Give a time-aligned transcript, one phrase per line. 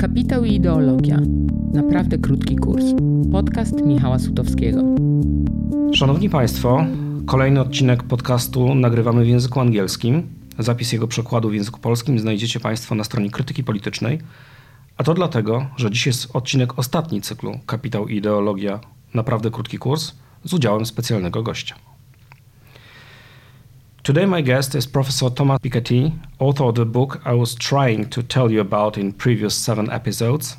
[0.00, 1.20] Kapitał i ideologia.
[1.72, 2.84] Naprawdę krótki kurs.
[3.32, 4.82] Podcast Michała Sutowskiego.
[5.92, 6.86] Szanowni Państwo,
[7.26, 10.22] kolejny odcinek podcastu nagrywamy w języku angielskim.
[10.58, 14.18] Zapis jego przekładu w języku polskim znajdziecie Państwo na stronie Krytyki Politycznej.
[14.96, 18.80] A to dlatego, że dziś jest odcinek ostatni cyklu Kapitał i ideologia.
[19.14, 20.12] Naprawdę krótki kurs
[20.44, 21.74] z udziałem specjalnego gościa.
[24.04, 28.20] Today, my guest is Professor Thomas Piketty, author of the book I was trying to
[28.20, 30.56] tell you about in previous seven episodes.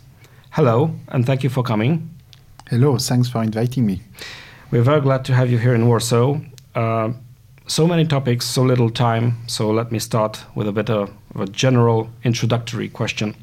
[0.52, 2.10] Hello, and thank you for coming.
[2.70, 4.02] Hello, thanks for inviting me.
[4.72, 6.40] We're very glad to have you here in Warsaw.
[6.74, 7.12] Uh,
[7.68, 11.46] so many topics, so little time, so let me start with a bit of a
[11.46, 13.36] general introductory question.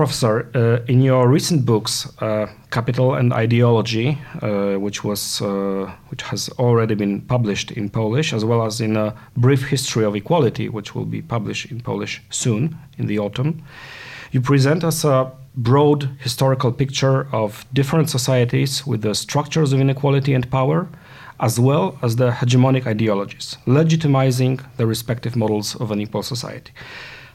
[0.00, 6.22] Professor, uh, in your recent books, uh, Capital and Ideology, uh, which was uh, which
[6.22, 10.70] has already been published in Polish, as well as in a brief history of equality,
[10.70, 13.62] which will be published in Polish soon in the autumn,
[14.32, 20.32] you present us a broad historical picture of different societies with the structures of inequality
[20.32, 20.88] and power,
[21.40, 26.72] as well as the hegemonic ideologies, legitimizing the respective models of an equal society.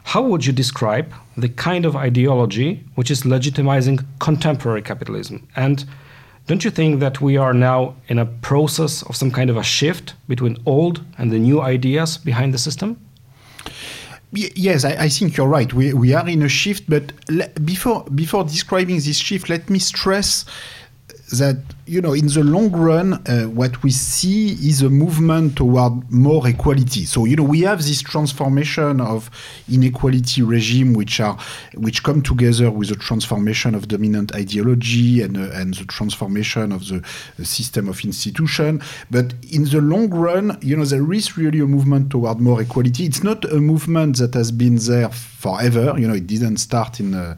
[0.05, 5.47] How would you describe the kind of ideology which is legitimizing contemporary capitalism?
[5.55, 5.83] And
[6.47, 9.63] don't you think that we are now in a process of some kind of a
[9.63, 12.97] shift between old and the new ideas behind the system?
[14.31, 15.73] yes, I, I, think you're right.
[15.73, 17.13] We, we are in a shift, but
[17.65, 20.45] before before describing this shift, let me stress
[21.31, 26.11] that you know in the long run uh, what we see is a movement toward
[26.11, 27.05] more equality.
[27.05, 29.31] So you know we have this transformation of
[29.71, 31.37] inequality regime which are
[31.73, 36.87] which come together with the transformation of dominant ideology and uh, and the transformation of
[36.87, 37.03] the,
[37.37, 38.81] the, system of institution.
[39.09, 43.05] But in the long run you know there is really a movement toward more equality.
[43.05, 45.95] It's not a movement that has been there forever.
[45.97, 47.35] You know it didn't start in uh,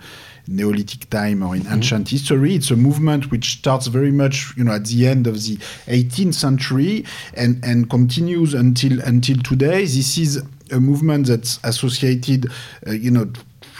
[0.48, 1.74] Neolithic time or in mm-hmm.
[1.74, 2.56] ancient history.
[2.56, 6.34] It's a movement which starts very much, you know, at the end of the 18th
[6.34, 9.82] century and and continues until until today.
[9.82, 12.48] This is a movement that's associated,
[12.86, 13.32] uh, you know,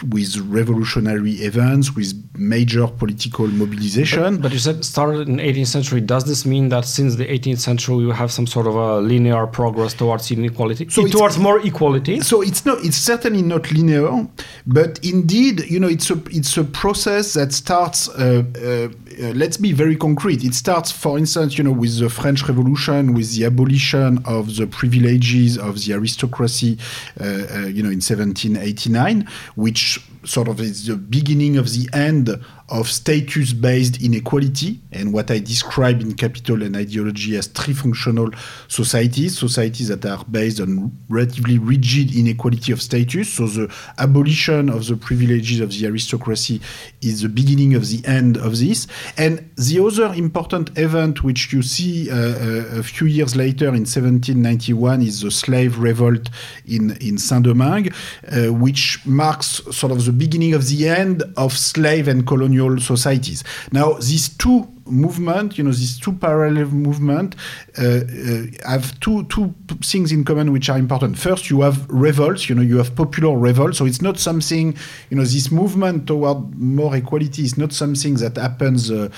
[0.02, 4.36] with revolutionary events, with major political mobilization.
[4.36, 6.00] But, but, you said started in 18th century.
[6.00, 9.46] Does this mean that since the 18th century you have some sort of a linear
[9.46, 12.20] progress towards inequality, so towards more equality?
[12.20, 12.84] So it's not.
[12.84, 14.26] It's certainly not linear,
[14.66, 18.08] but indeed, you know, it's a it's a process that starts.
[18.08, 18.88] Uh, uh,
[19.20, 20.44] uh, let's be very concrete.
[20.44, 24.66] It starts, for instance, you know, with the French Revolution, with the abolition of the
[24.66, 26.78] privileges of the aristocracy,
[27.20, 29.87] uh, uh, you know, in 1789, which
[30.24, 32.30] sort of is the beginning of the end
[32.70, 38.36] of status based inequality and what I describe in Capital and Ideology as trifunctional
[38.68, 43.32] societies, societies that are based on relatively rigid inequality of status.
[43.32, 46.60] So the abolition of the privileges of the aristocracy
[47.00, 48.86] is the beginning of the end of this.
[49.16, 53.84] And the other important event which you see uh, uh a few years later in
[53.86, 56.28] 1791 is the slave revolt
[56.66, 57.90] in, in Saint-Domingue,
[58.30, 62.80] uh, which marks sort of the beginning of the end of slave and colonial colonial
[62.80, 63.44] societies.
[63.72, 67.36] Now, these two movement, you know, these two parallel movements
[67.78, 69.54] uh, uh, have two two
[69.84, 71.18] things in common which are important.
[71.18, 73.78] First, you have revolts, you know, you have popular revolts.
[73.78, 74.74] So it's not something,
[75.10, 79.08] you know, this movement toward more equality is not something that happens uh,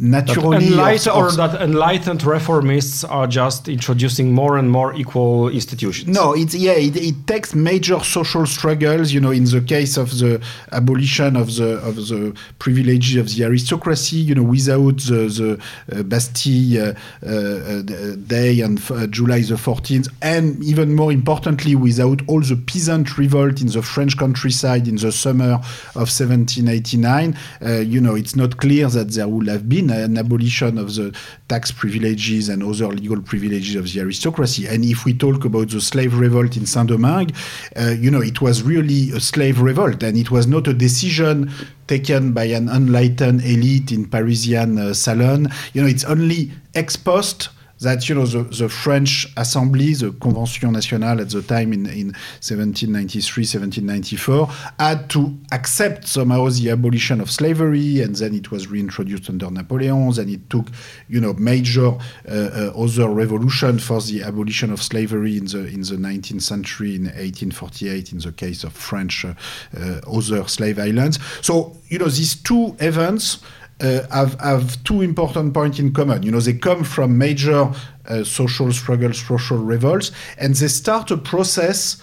[0.00, 6.08] naturally enlightened, or that enlightened reformists are just introducing more and more equal institutions.
[6.08, 10.10] No it's yeah it, it, takes major social struggles you know in the case of
[10.18, 15.60] the abolition of the of the privileges of the aristocracy you know without the, the
[15.92, 22.22] uh, bastille uh, uh, day and uh, july the 14th and even more importantly without
[22.26, 25.54] all the peasant revolt in the french countryside in the summer
[25.94, 30.78] of 1789 uh, you know it's not clear that there would have been an abolition
[30.78, 31.14] of the
[31.48, 34.66] tax privileges and other legal privileges of the aristocracy.
[34.66, 37.32] And if we talk about the slave revolt in Saint-Domingue,
[37.76, 41.50] uh, you know, it was really a slave revolt, and it was not a decision
[41.86, 45.48] taken by an enlightened elite in Parisian uh, salon.
[45.72, 47.48] You know, it's only ex post
[47.80, 52.08] that you know the, the French Assembly, the Convention Nationale at the time in, in
[52.42, 54.46] 1793, 1794,
[54.78, 60.10] had to accept somehow the abolition of slavery, and then it was reintroduced under Napoleon.
[60.12, 60.66] Then it took
[61.08, 61.98] you know major uh,
[62.28, 67.04] uh, other revolution for the abolition of slavery in the in the 19th century in
[67.04, 69.34] 1848 in the case of French uh,
[69.76, 71.18] uh, other slave islands.
[71.40, 73.38] So you know these two events
[73.80, 76.22] have, have two important points in common.
[76.22, 77.72] You know, they come from major
[78.06, 82.00] uh, social struggles, social revolts, and they start a process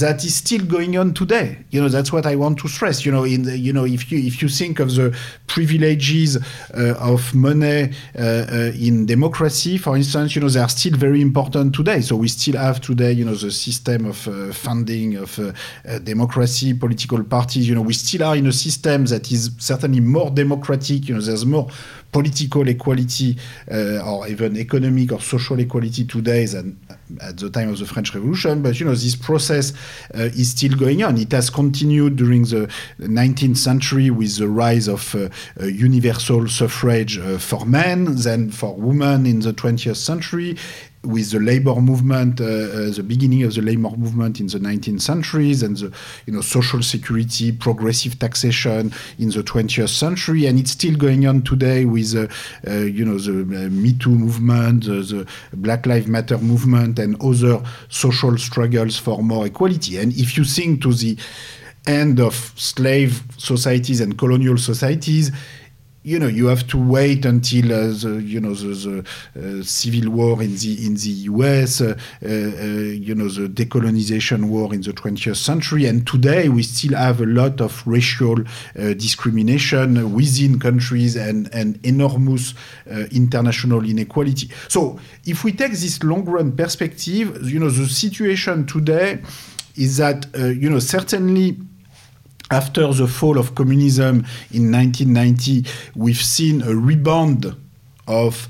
[0.00, 1.58] that is still going on today.
[1.70, 3.04] You know, that's what I want to stress.
[3.04, 5.16] You know, in the, you know, if you if you think of the
[5.46, 10.96] privileges uh, of money uh, uh, in democracy, for instance, you know, they are still
[10.96, 12.00] very important today.
[12.00, 15.52] So we still have today, you know, the system of uh, funding of uh,
[15.88, 17.68] uh, democracy, political parties.
[17.68, 21.08] You know, we still are in a system that is certainly more democratic.
[21.08, 21.68] You know, there's more
[22.16, 23.36] political equality
[23.70, 26.78] uh, or even economic or social equality today than
[27.20, 28.62] at the time of the French Revolution.
[28.62, 29.74] But you know, this process
[30.14, 31.18] uh, is still going on.
[31.18, 32.70] It has continued during the
[33.00, 35.28] 19th century with the rise of uh,
[35.60, 40.56] uh, universal suffrage uh, for men, then for women in the 20th century
[41.06, 45.00] with the labor movement, uh, uh, the beginning of the labor movement in the 19th
[45.00, 45.92] centuries, and the
[46.26, 51.42] you know social security, progressive taxation in the 20th century, and it's still going on
[51.42, 53.30] today with uh, you know the
[53.70, 59.98] Me Too movement, the Black Lives Matter movement, and other social struggles for more equality.
[59.98, 61.16] And if you think to the
[61.86, 65.30] end of slave societies and colonial societies,
[66.06, 69.02] you know you have to wait until uh, the you know the,
[69.34, 72.30] the uh, civil war in the in the US, uh, uh, uh,
[73.08, 77.26] you know the decolonization war in the 20th century, and today we still have a
[77.26, 82.54] lot of racial uh, discrimination within countries and and enormous
[83.10, 84.48] international inequality.
[84.68, 89.22] So if we take this long run perspective, you know the situation today
[89.76, 91.56] is that you know certainly
[92.50, 95.64] after the fall of communism in 1990,
[95.94, 97.54] we've seen a rebound
[98.06, 98.48] of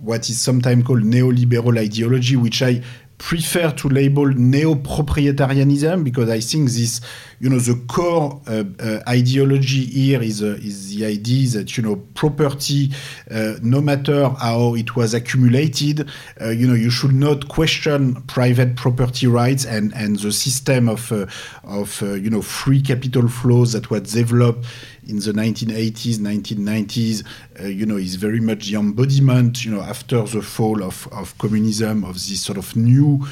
[0.00, 2.82] what is sometimes called neoliberal ideology, which I
[3.18, 7.00] prefer to label neo-proprietarianism because I think this,
[7.38, 11.82] you know, the core uh, uh, ideology here is uh, is the idea that you
[11.82, 12.92] know property,
[13.30, 16.08] uh, no matter how it was accumulated,
[16.40, 21.12] uh, you know, you should not question private property rights and and the system of
[21.12, 21.26] uh,
[21.64, 24.66] of you know free capital flows that was developed
[25.08, 27.24] in the 1980s, 1990s,
[27.60, 31.36] uh, you know, is very much the embodiment, you know, after the fall of, of
[31.38, 33.24] communism, of this sort of new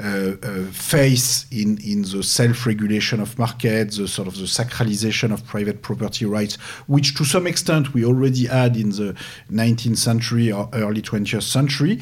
[0.00, 5.44] uh, uh, face in, in the self-regulation of markets, the sort of the sacralization of
[5.46, 6.56] private property rights,
[6.86, 9.16] which to some extent we already had in the
[9.50, 12.00] 19th century or early 20th century.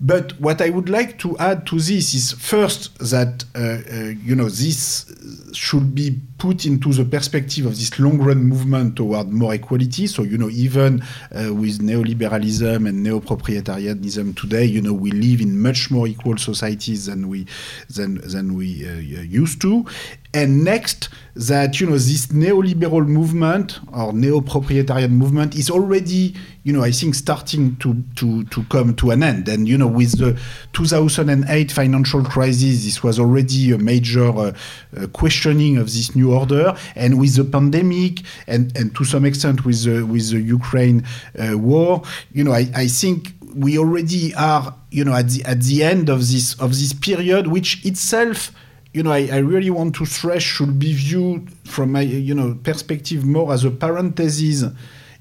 [0.00, 4.34] But what I would like to add to this is first that uh, uh, you
[4.34, 5.10] know this
[5.52, 10.06] should be put into the perspective of this long-run movement toward more equality.
[10.06, 11.02] So you know even
[11.32, 17.06] uh, with neoliberalism and neo-proprietarianism today, you know we live in much more equal societies
[17.06, 17.46] than we
[17.88, 19.86] than than we used to.
[20.34, 26.34] And next, that you know this neoliberal movement or neo-proprietarian movement is already
[26.64, 29.48] you know I think starting to to to come to an end.
[29.48, 30.38] And you know with the
[30.72, 34.52] 2008 financial crisis, this was already a major uh,
[34.96, 36.76] uh, questioning of this new order.
[36.94, 41.04] And with the pandemic and and to some extent with the with the Ukraine
[41.38, 42.02] uh, war,
[42.32, 46.08] you know I, I think we already are you know at the at the end
[46.08, 48.52] of this of this period, which itself
[48.92, 52.58] you know, I, I, really want to stress should be viewed from my, you know,
[52.62, 54.64] perspective more as a parenthesis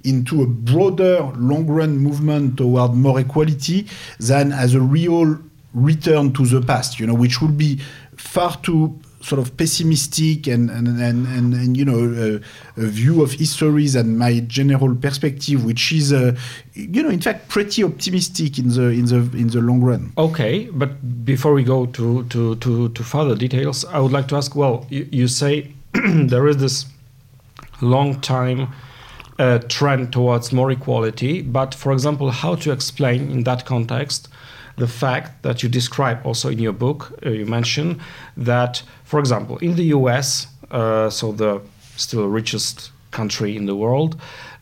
[0.05, 3.87] into a broader long-run movement toward more equality
[4.19, 5.39] than as a real
[5.73, 7.79] return to the past, you know, which would be
[8.15, 11.99] far too sort of pessimistic and and and, and, and you know
[12.77, 16.35] a, a, view of histories and my general perspective, which is uh,
[16.74, 20.13] you know in fact pretty optimistic in the in the in the long run.
[20.17, 24.35] Okay, but before we go to to to, to further details, I would like to
[24.35, 24.55] ask.
[24.55, 26.85] Well, you, you say there is this
[27.81, 28.67] long time.
[29.38, 34.30] Uh, trend towards more equality, but for example, how to explain in that context
[34.77, 38.00] the fact that you describe also in your book, uh, you mention
[38.38, 41.62] that, for example, in the US, uh, so the
[41.98, 44.20] still richest country in the world,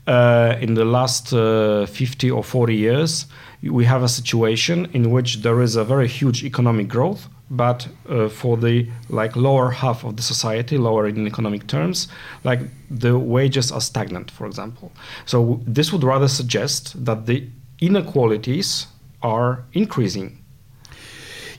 [0.08, 3.26] uh, in the last uh, 50 or 40 years,
[3.64, 8.30] we have a situation in which there is a very huge economic growth, but uh,
[8.30, 12.08] for the like lower half of the society, lower in economic terms,
[12.44, 14.92] like the wages are stagnant, for example.
[15.26, 17.48] So this would rather suggest that the
[17.80, 18.88] inequalities
[19.22, 20.40] are increasing.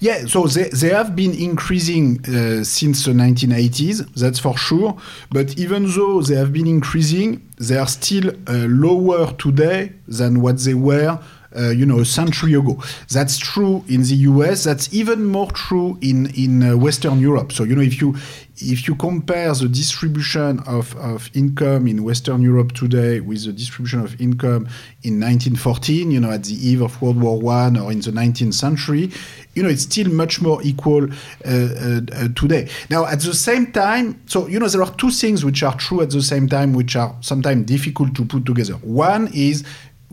[0.00, 4.98] Yeah, so they, they have been increasing uh, since the 1980s, that's for sure.
[5.30, 10.58] But even though they have been increasing, they are still uh, lower today than what
[10.58, 11.18] they were
[11.56, 12.82] uh, you know, a century ago.
[13.10, 14.64] That's true in the US.
[14.64, 17.52] That's even more true in in uh, Western Europe.
[17.52, 18.14] So you know, if you
[18.58, 24.00] if you compare the distribution of, of income in Western Europe today with the distribution
[24.00, 24.68] of income
[25.02, 28.54] in 1914, you know, at the eve of World War One or in the 19th
[28.54, 29.10] century,
[29.54, 31.08] you know, it's still much more equal uh,
[31.46, 32.68] uh, uh, today.
[32.90, 36.00] Now, at the same time, so you know, there are two things which are true
[36.02, 38.74] at the same time, which are sometimes difficult to put together.
[38.74, 39.64] One is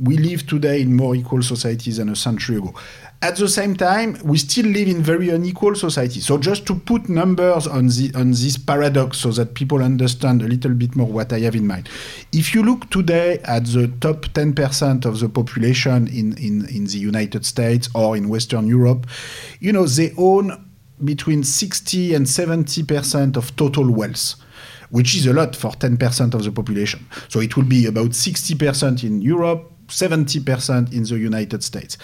[0.01, 2.73] we live today in more equal societies than a century ago.
[3.21, 6.25] At the same time, we still live in very unequal societies.
[6.25, 10.47] So just to put numbers on the on this paradox so that people understand a
[10.47, 11.87] little bit more what I have in mind.
[12.33, 16.97] If you look today at the top 10% of the population in, in, in the
[16.97, 19.05] United States or in Western Europe,
[19.59, 20.67] you know, they own
[21.05, 24.35] between 60 and 70% of total wealth
[24.91, 27.07] which is a lot for 10% of the population.
[27.29, 31.97] So it will be about 60% in Europe, 70% in the United States.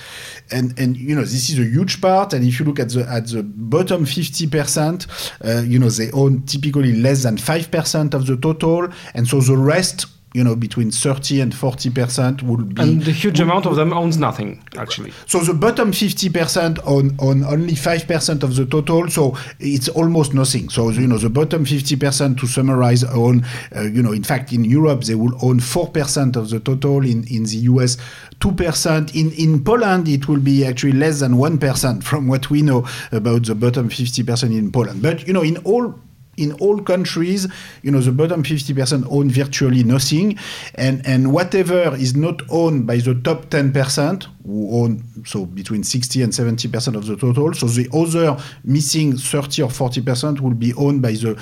[0.52, 2.34] And, and, you know, this is a huge part.
[2.34, 5.08] And if you look at the, at the bottom 50%,
[5.44, 8.90] uh, you know, they own typically less than 5% of the total.
[9.14, 10.06] And so the rest
[10.38, 12.82] you know, between 30 and 40 percent would be.
[12.84, 15.12] And the huge amount of them owns nothing, actually.
[15.26, 19.90] So the bottom 50 percent own, own only 5 percent of the total, so it's
[19.90, 20.70] almost nothing.
[20.70, 24.54] So, you know, the bottom 50 percent, to summarize, own, uh, you know, in fact,
[24.54, 27.04] in Europe, they will own 4 percent of the total.
[27.04, 27.98] In, in the US,
[28.40, 29.16] 2 percent.
[29.16, 32.88] In, in Poland, it will be actually less than 1 percent from what we know
[33.12, 35.02] about the bottom 50 percent in Poland.
[35.02, 35.96] But, you know, in all
[36.38, 37.48] in all countries,
[37.82, 40.38] you know, the bottom 50% own virtually nothing.
[40.76, 46.22] And, and whatever is not owned by the top 10%, who own, so between 60
[46.22, 51.02] and 70% of the total, so the other missing 30 or 40% will be owned
[51.02, 51.38] by the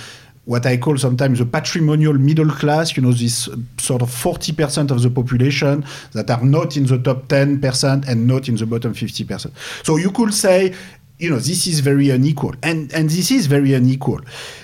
[0.46, 5.02] what I call sometimes the patrimonial middle class, you know, this sort of 40% of
[5.02, 5.84] the population
[6.14, 9.52] that are not in the top 10% and not in the bottom 50%.
[9.84, 10.76] So you could say
[11.18, 12.54] you know, this is very unequal.
[12.62, 14.22] And, and this is very unequal.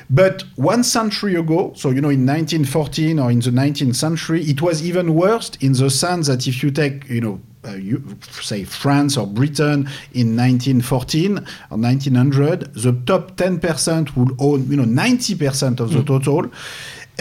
[0.10, 4.62] But one century ago, so, you know, in 1914 or in the 19th century, it
[4.62, 8.64] was even worse in the sense that if you take, you know, uh, you, say
[8.64, 11.38] France or Britain in 1914
[11.70, 16.08] or 1900, the top 10% would own, you know, 90% of the mm.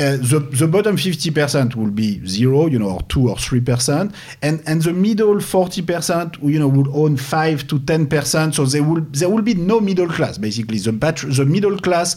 [0.00, 4.14] Uh, the, the bottom 50% will be zero, you know, or two or three percent,
[4.40, 8.54] and and the middle 40%, you know, will own five to 10%.
[8.54, 10.38] So there will there will be no middle class.
[10.38, 12.16] Basically, the the middle class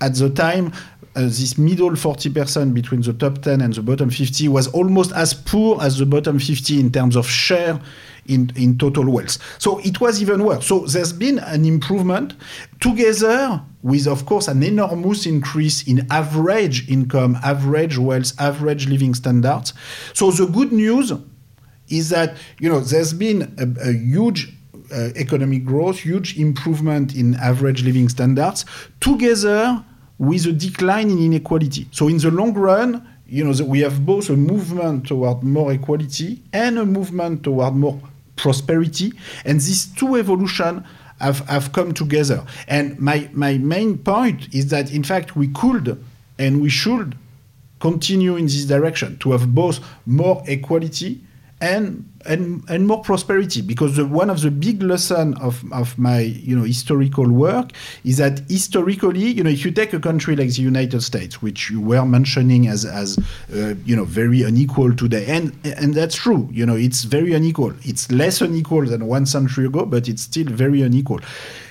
[0.00, 0.72] at the time.
[1.16, 5.34] Uh, this middle 40% between the top 10 and the bottom 50 was almost as
[5.34, 7.80] poor as the bottom 50 in terms of share
[8.28, 9.38] in, in total wealth.
[9.58, 10.66] So it was even worse.
[10.66, 12.34] So there's been an improvement
[12.80, 19.74] together with, of course, an enormous increase in average income, average wealth, average living standards.
[20.14, 21.12] So the good news
[21.88, 24.52] is that, you know, there's been a, a huge
[24.92, 28.64] uh, economic growth, huge improvement in average living standards,
[29.00, 29.84] together
[30.18, 31.86] with a decline in inequality.
[31.92, 36.42] So in the long run, you know, we have both a movement toward more equality
[36.52, 38.00] and a movement toward more
[38.38, 39.12] prosperity.
[39.44, 40.84] And these two evolution
[41.20, 42.46] have, have come together.
[42.66, 46.02] And my, my main point is that, in fact, we could
[46.38, 47.16] and we should
[47.80, 51.20] continue in this direction to have both more equality
[51.60, 56.20] and and, and more prosperity because the, one of the big lessons of, of my
[56.20, 57.70] you know historical work
[58.04, 61.70] is that historically you know if you take a country like the United States which
[61.70, 63.18] you were mentioning as as
[63.54, 67.72] uh, you know very unequal today and and that's true you know it's very unequal.
[67.82, 71.20] It's less unequal than one century ago but it's still very unequal.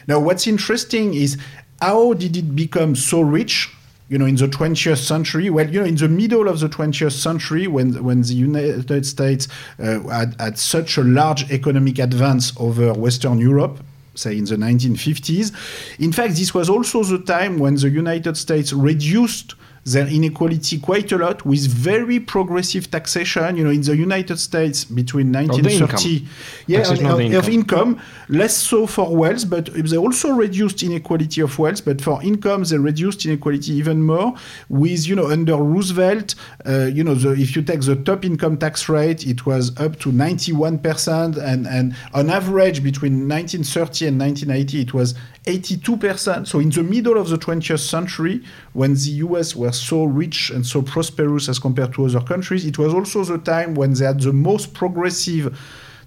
[0.07, 1.37] Now what's interesting is
[1.81, 3.69] how did it become so rich
[4.09, 7.11] you know, in the 20th century, well, you know, in the middle of the 20th
[7.11, 9.47] century, when when the United States
[9.79, 13.79] uh, had, had such a large economic advance over Western Europe,
[14.15, 15.51] say in the 1950s,
[15.99, 19.55] in fact, this was also the time when the United States reduced
[19.87, 23.55] their inequality quite a lot with very progressive taxation.
[23.55, 26.27] You know, in the United States between 1930,
[26.67, 27.33] yeah, income.
[27.33, 28.01] of, income.
[28.27, 31.85] less so for wealth, but they also reduced inequality of wealth.
[31.85, 34.35] But for income, they reduced inequality even more.
[34.67, 38.57] With you know, under Roosevelt, uh, you know, the, if you take the top income
[38.57, 44.19] tax rate, it was up to 91 percent, and and on average between 1930 and
[44.19, 45.15] 1980, it was
[45.47, 46.45] 82%.
[46.45, 50.65] So in the middle of the 20th century, when the US were so rich and
[50.65, 54.19] so prosperous as compared to other countries, it was also the time when they had
[54.19, 55.57] the most progressive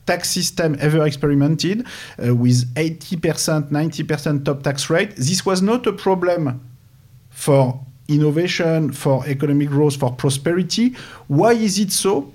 [0.07, 1.87] tax system ever experimented
[2.23, 5.17] uh, with 80%, 90% top tax rate.
[5.17, 6.61] This was not a problem
[7.31, 10.95] for innovation, for economic growth, for prosperity.
[11.29, 12.31] Why is it so?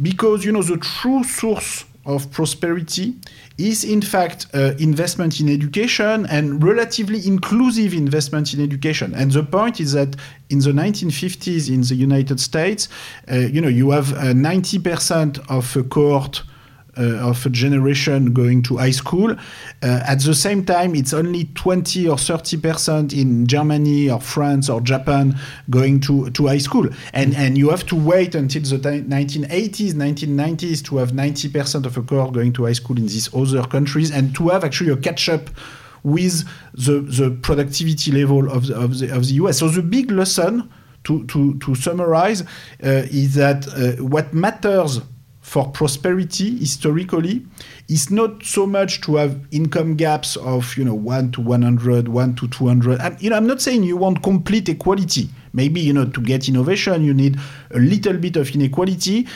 [0.00, 3.16] Because, you know, the true source of prosperity
[3.58, 9.12] is in fact uh, investment in education and relatively inclusive investment in education.
[9.14, 10.14] And the point is that
[10.48, 12.88] in the 1950s in the United States,
[13.30, 16.57] uh, you know, you have 90% of a cohort uh,
[16.98, 19.32] of a generation going to high school.
[19.32, 19.36] Uh,
[20.06, 24.80] at the same time, it's only 20 or 30 percent in Germany or France or
[24.80, 25.38] Japan
[25.70, 26.88] going to, to high school.
[27.12, 31.96] And, and you have to wait until the 1980s, 1990s to have 90 percent of
[31.96, 34.96] a cohort going to high school in these other countries and to have actually a
[34.96, 35.50] catch up
[36.02, 39.58] with the, the productivity level of the, of, the, of the US.
[39.58, 40.70] So the big lesson
[41.04, 42.46] to, to, to summarize uh,
[43.10, 45.00] is that uh, what matters
[45.48, 47.42] for prosperity historically
[47.88, 52.34] is not so much to have income gaps of you know 1 to 100 1
[52.34, 55.30] to 200 and, you know i'm not saying you want complete equality.
[55.54, 57.38] Maybe you know to get innovation you need
[57.70, 59.26] a little bit of inequality.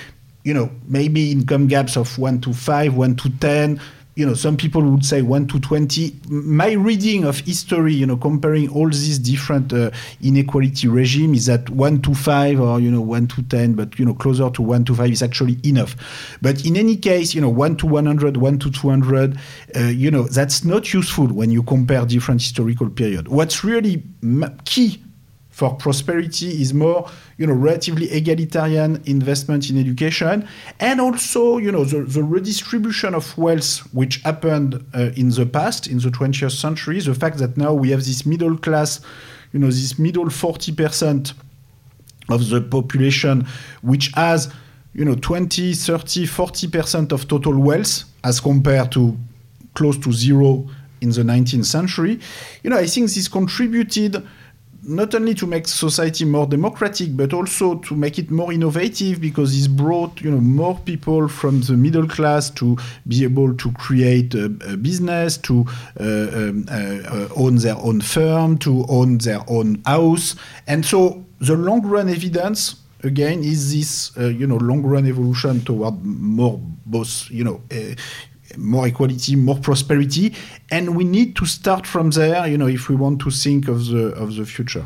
[0.44, 3.80] You know maybe income gaps of 1 to 5 1 to 10
[4.14, 6.20] you know, some people would say 1 to 20.
[6.28, 9.90] My reading of history, you know, comparing all these different uh,
[10.22, 14.04] inequality regime is that 1 to 5 or, you know, 1 to 10, but, you
[14.04, 15.96] know, closer to 1 to 5 is actually enough.
[16.42, 19.38] But in any case, you know, 1 to 100, 1 to 200,
[19.74, 23.30] uh, you know, that's not useful when you compare different historical periods.
[23.30, 24.02] What's really
[24.64, 25.02] key
[25.52, 30.48] for prosperity is more you know relatively egalitarian investment in education.
[30.80, 35.86] And also you know the, the redistribution of wealth which happened uh, in the past
[35.86, 39.00] in the 20th century the fact that now we have this middle class
[39.52, 41.34] you know this middle 40%
[42.30, 43.46] of the population
[43.82, 44.50] which has
[44.94, 49.18] you know 20 30 40% of total wealth as compared to
[49.74, 50.66] close to zero
[51.00, 52.18] in the 19th century.
[52.62, 54.26] You know i think this contributed
[54.84, 59.56] not only to make society more democratic, but also to make it more innovative because
[59.56, 64.34] it's brought you know more people from the middle class to be able to create
[64.34, 65.64] a, a business, to
[66.00, 70.34] uh, um, uh, uh, own their own firm, to own their own house,
[70.66, 75.60] and so the long run evidence again is this uh, you know long run evolution
[75.60, 77.94] toward more both you know uh,
[78.56, 80.34] more equality, more prosperity,
[80.70, 82.46] and we need to start from there.
[82.46, 84.84] You know, if we want to think of the of the future.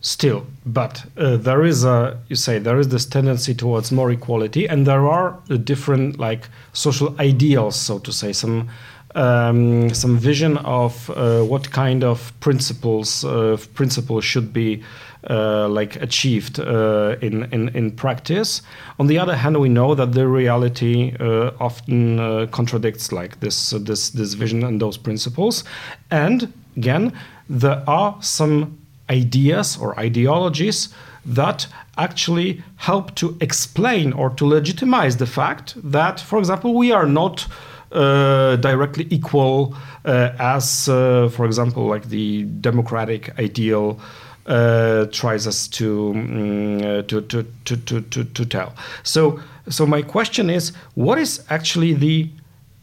[0.00, 4.68] Still, but uh, there is a you say there is this tendency towards more equality,
[4.68, 8.68] and there are different like social ideals, so to say, some
[9.16, 14.84] um, some vision of uh, what kind of principles uh, principles should be uh,
[15.26, 18.62] like achieved uh, in, in in practice.
[18.98, 23.70] On the other hand, we know that the reality uh, often uh, contradicts like this
[23.70, 25.64] this this vision and those principles.
[26.10, 27.12] And again,
[27.48, 28.78] there are some
[29.10, 30.88] ideas or ideologies
[31.24, 37.06] that actually help to explain or to legitimize the fact that, for example, we are
[37.06, 37.46] not
[37.92, 44.04] uh, directly equal uh, as, uh, for example, like the democratic ideal uh,
[44.48, 48.74] tries us to, um, to, to, to, to, to, to tell.
[49.02, 52.30] So, so my question is, what is actually the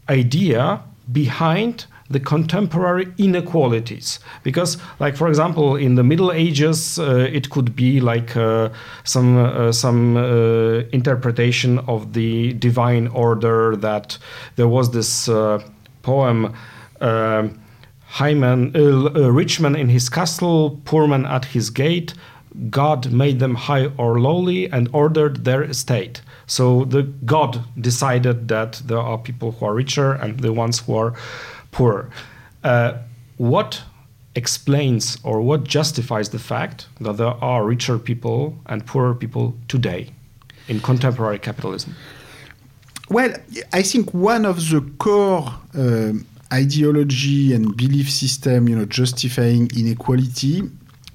[0.08, 0.80] idea
[1.12, 7.74] behind the contemporary inequalities because like for example in the middle ages uh, it could
[7.74, 8.68] be like uh,
[9.04, 14.18] some uh, some uh, interpretation of the divine order that
[14.54, 15.28] there was this
[16.02, 16.54] poem
[17.00, 17.50] high
[18.20, 22.14] man, uh, uh, rich man in his castle, poor man at his gate.
[22.70, 26.22] God made them high or lowly and ordered their estate.
[26.46, 30.94] So the God decided that there are people who are richer and the ones who
[30.94, 31.12] are
[31.72, 32.08] poorer.
[32.64, 32.94] Uh,
[33.36, 33.82] what
[34.34, 40.10] explains or what justifies the fact that there are richer people and poorer people today
[40.68, 41.94] in contemporary capitalism?
[43.08, 43.34] Well,
[43.72, 46.12] I think one of the core uh,
[46.52, 50.62] ideology and belief system, you know, justifying inequality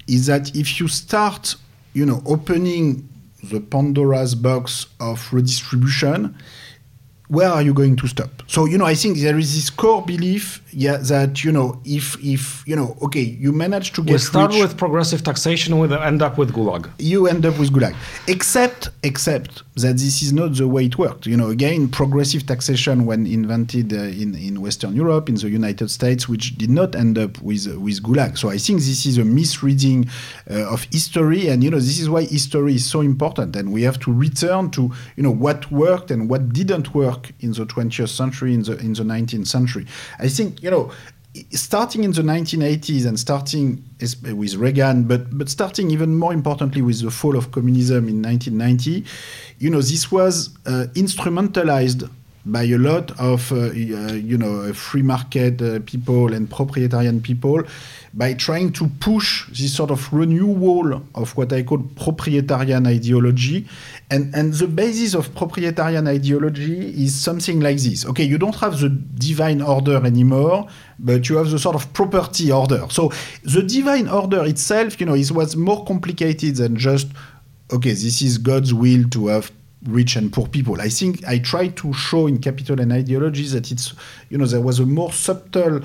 [0.06, 1.54] is that if you start,
[1.94, 3.08] you know, opening
[3.42, 6.36] the Pandora's box of redistribution,
[7.28, 8.42] where are you going to stop?
[8.46, 12.16] So you know, I think there is this core belief, yeah, that you know, if
[12.22, 14.12] if you know, okay, you manage to get.
[14.12, 16.90] We start rich, with progressive taxation, we end up with gulag.
[16.98, 17.94] You end up with gulag,
[18.26, 21.26] except except that this is not the way it worked.
[21.26, 25.90] You know, again, progressive taxation when invented uh, in in Western Europe, in the United
[25.90, 28.38] States, which did not end up with uh, with gulag.
[28.38, 30.08] So I think this is a misreading
[30.50, 33.82] uh, of history, and you know, this is why history is so important, and we
[33.82, 38.08] have to return to you know what worked and what didn't work in the 20th
[38.08, 39.86] century, in the in the 19th century.
[40.18, 40.90] I think you know
[41.50, 43.82] starting in the 1980s and starting
[44.34, 49.04] with Reagan, but but starting even more importantly with the fall of communism in 1990,
[49.58, 52.08] you know, this was uh, instrumentalized
[52.44, 57.62] by a lot of, uh, you know, free market uh, people and proprietarian people
[58.14, 63.66] by trying to push this sort of renewal of what I call proprietarian ideology.
[64.10, 68.04] And, and the basis of proprietarian ideology is something like this.
[68.06, 72.50] Okay, you don't have the divine order anymore, but you have the sort of property
[72.50, 72.86] order.
[72.90, 73.12] So
[73.44, 77.06] the divine order itself, you know, is what's more complicated than just,
[77.72, 79.52] okay, this is God's will to have
[79.84, 80.80] rich and poor people.
[80.80, 83.94] I think I try to show in Capital and Ideology that it's,
[84.30, 85.80] you know, there was a more subtle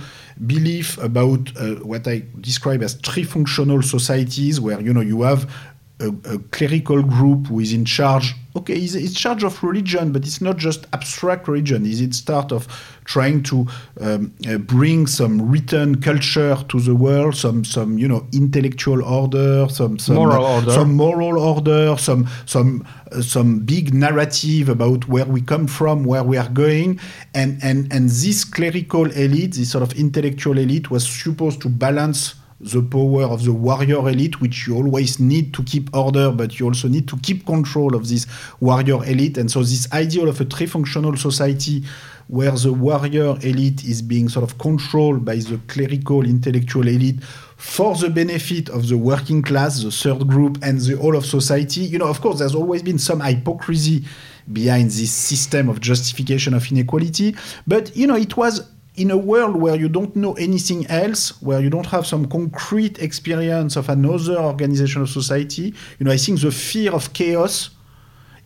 [0.46, 5.52] belief about uh, what I describe as three trifunctional societies, where, you know, you have
[6.00, 8.36] a, a, clerical group who is in charge.
[8.56, 11.86] Okay, he's in charge of religion, but it's not just abstract religion.
[11.86, 12.68] Is it start of
[13.06, 13.68] trying to
[14.02, 19.68] um, uh, bring some written culture to the world, some some you know intellectual order,
[19.70, 25.26] some some moral order, some moral order, some some uh, some big narrative about where
[25.26, 27.00] we come from, where we are going,
[27.34, 32.36] and and and this clerical elite, this sort of intellectual elite, was supposed to balance
[32.60, 36.66] the power of the warrior elite, which you always need to keep order, but you
[36.66, 38.26] also need to keep control of this
[38.60, 39.38] warrior elite.
[39.38, 41.84] And so, this ideal of a trifunctional society
[42.28, 47.24] where the warrior elite is being sort of controlled by the clerical intellectual elite
[47.58, 51.82] for the benefit of the working class, the third group, and the whole of society.
[51.82, 54.04] You know, of course, there's always been some hypocrisy
[54.52, 59.56] behind this system of justification of inequality, but you know, it was in a world
[59.56, 64.38] where you don't know anything else, where you don't have some concrete experience of another
[64.38, 67.70] organization of society, you know, I think the fear of chaos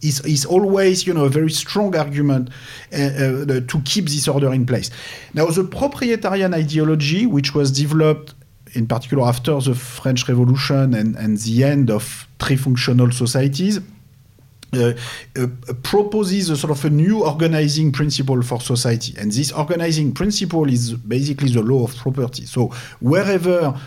[0.02, 2.50] is, is always, you know, a very strong argument
[2.92, 4.92] uh, uh, to keep this order in place.
[5.34, 8.34] Now, the proprietarian ideology, which was developed
[8.74, 13.80] in particular after the French Revolution and, and the end of three trifunctional societies,
[14.74, 14.94] uh,
[15.38, 15.48] uh,
[15.84, 19.14] proposes a sort of a new organizing principle for society.
[19.18, 22.46] And this organizing principle is basically the law of property.
[22.46, 22.68] So
[23.00, 23.78] wherever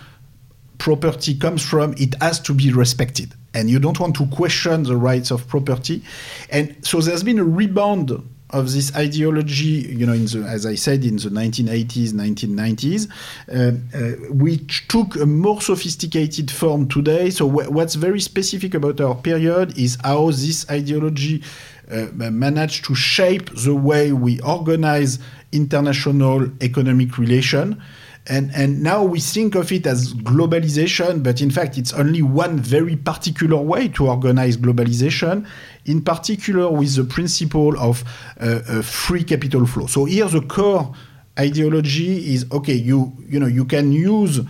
[0.79, 3.35] property comes from, it has to be respected.
[3.55, 6.03] And you don't want to question the rights of property.
[6.51, 8.11] And so there's been a rebound
[8.51, 13.09] of this ideology, you know, in the, as I said, in the 1980s, 1990s,
[13.49, 17.31] uh, uh, which took a more sophisticated form today.
[17.31, 21.43] So what's very specific about our period is how this ideology
[21.91, 25.19] uh, managed to shape the way we organize
[25.53, 27.83] international economic relation.
[28.27, 32.59] And, and now we think of it as globalization, but in fact, it's only one
[32.59, 35.47] very particular way to organize globalization,
[35.87, 38.05] in particular with the principle of
[38.41, 39.87] uh, free capital flow.
[39.87, 40.95] So here, the core
[41.39, 44.45] ideology is okay, you, you, know, you can use uh,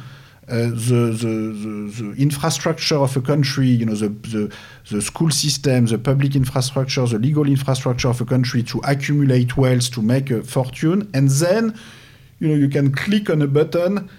[0.46, 4.54] the, the, the, the, infrastructure of a country, you know, the, the,
[4.90, 9.90] the school system, the public infrastructure, the legal infrastructure of a country to accumulate wealth,
[9.90, 11.78] to make a fortune, and then
[12.40, 14.10] you know, you can click on a button,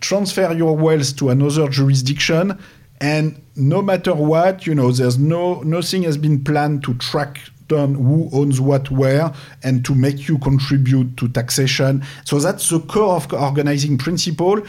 [0.00, 2.58] transfer your wealth to another jurisdiction,
[3.00, 7.94] and no matter what, you know, there's no nothing has been planned to track down
[7.94, 9.32] who owns what where
[9.62, 12.02] and to make you contribute to taxation.
[12.24, 14.60] So that's the core of organizing principle,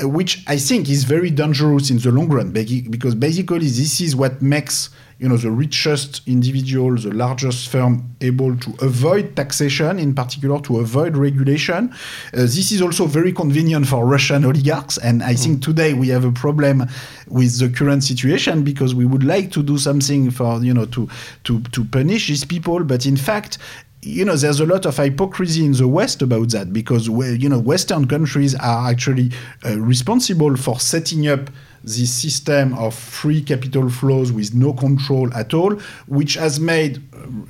[0.00, 4.42] which I think is very dangerous in the long run, because basically this is what
[4.42, 10.60] makes you know, the richest individual, the largest firm able to avoid taxation, in particular
[10.60, 11.90] to avoid regulation.
[12.34, 14.98] Uh, this is also very convenient for Russian oligarchs.
[14.98, 16.84] And I think today we have a problem
[17.28, 21.08] with the current situation because we would like to do something for, you know, to,
[21.44, 22.84] to, to punish these people.
[22.84, 23.56] But in fact,
[24.02, 27.58] you know, there's a lot of hypocrisy in the West about that because, you know,
[27.58, 29.32] Western countries are actually
[29.64, 31.50] uh, responsible for setting up
[31.86, 35.74] this system of free capital flows with no control at all,
[36.06, 37.00] which has made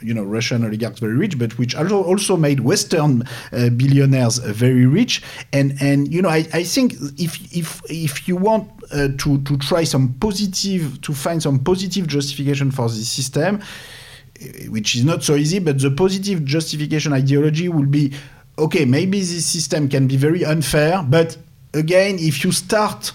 [0.02, 3.22] you know Russian oligarchs very rich, but which also made Western
[3.52, 5.22] uh, billionaires uh, very rich.
[5.52, 9.56] And and you know I, I think if if if you want uh, to to
[9.56, 13.62] try some positive to find some positive justification for this system,
[14.68, 18.12] which is not so easy, but the positive justification ideology will be
[18.58, 18.84] okay.
[18.84, 21.38] Maybe this system can be very unfair, but
[21.72, 23.12] again, if you start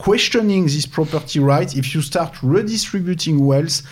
[0.00, 3.82] questioning this property rights, if you start redistributing wealth,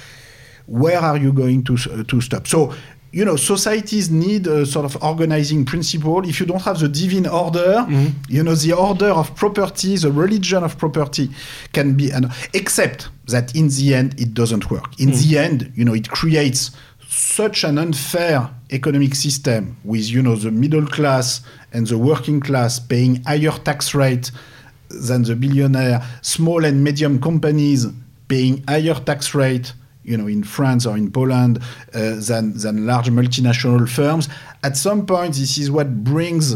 [0.65, 2.47] where are you going to, uh, to stop?
[2.47, 2.73] So,
[3.13, 6.27] you know, societies need a sort of organizing principle.
[6.27, 8.09] If you don't have the divine order, mm-hmm.
[8.27, 11.29] you know, the order of property, the religion of property
[11.75, 14.99] can be, an, except that in the end, it doesn't work.
[14.99, 15.29] In mm-hmm.
[15.29, 16.71] the end, you know, it creates
[17.09, 21.43] such an unfair economic system with, you know, the middle class
[21.73, 24.31] and the working class paying higher tax rate
[24.89, 27.87] than the billionaire, small and medium companies
[28.29, 29.73] paying higher tax rate,
[30.05, 31.59] you know, in France or in Poland
[31.95, 34.29] uh, than, than large multinational firms.
[34.63, 36.55] At some point, this is what brings,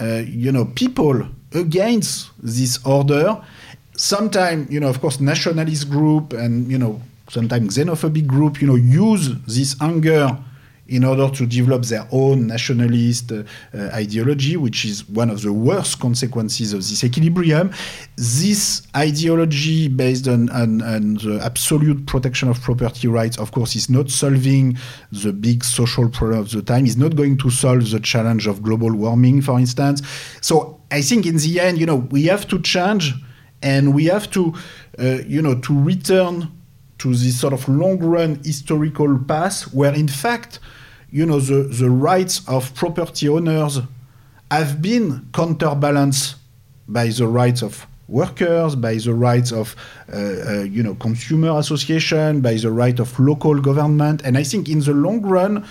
[0.00, 3.36] uh, you know, people against this order.
[3.96, 8.76] Sometimes, you know, of course, nationalist group and, you know, sometimes xenophobic group, you know,
[8.76, 10.38] use this anger
[10.88, 13.42] in order to develop their own nationalist uh,
[13.92, 17.72] ideology, which is one of the worst consequences of this equilibrium.
[18.16, 23.90] This ideology based on, on, on, the absolute protection of property rights, of course, is
[23.90, 24.78] not solving
[25.10, 28.62] the big social problem of the time, is not going to solve the challenge of
[28.62, 30.02] global warming, for instance.
[30.40, 33.12] So I think in the end, you know, we have to change
[33.62, 34.54] and we have to,
[34.98, 36.52] uh, you know, to return
[36.98, 40.58] to this sort of long run historical path where in fact
[41.10, 43.80] you know, the, the rights of property owners
[44.50, 46.36] have been counterbalanced
[46.88, 49.74] by the rights of workers, by the rights of
[50.12, 54.68] uh, uh, you know consumer association, by the right of local government, and I think
[54.68, 55.66] in the long run,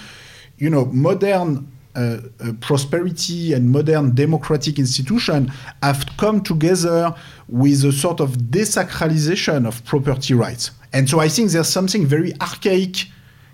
[0.57, 5.49] you know, modern uh, uh, prosperity and modern democratic institutions
[5.81, 7.15] have come together
[7.47, 12.33] with a sort of desacralization of property rights, and so I think there's something very
[12.41, 13.05] archaic,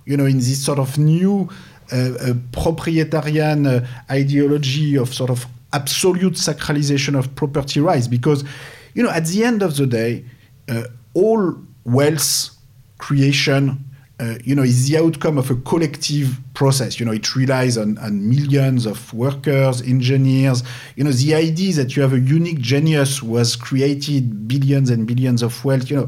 [0.05, 1.49] you know, in this sort of new
[1.91, 8.45] a proprietarian uh, ideology of sort of absolute sacralization of property rights because
[8.93, 10.23] you know at the end of the day
[10.69, 12.51] uh, all wealth
[12.97, 13.83] creation
[14.21, 16.99] uh, you know, is the outcome of a collective process.
[16.99, 20.61] You know, it relies on, on millions of workers, engineers.
[20.95, 25.41] You know, the idea that you have a unique genius was created billions and billions
[25.41, 25.89] of wealth.
[25.89, 26.07] You know,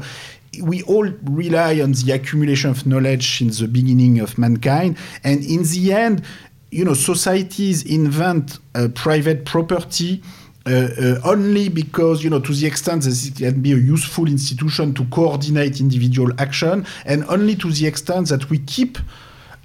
[0.62, 5.62] we all rely on the accumulation of knowledge in the beginning of mankind, and in
[5.62, 6.22] the end,
[6.70, 10.22] you know, societies invent uh, private property.
[10.66, 14.26] Uh, uh, only because, you know, to the extent that it can be a useful
[14.26, 18.96] institution to coordinate individual action, and only to the extent that we keep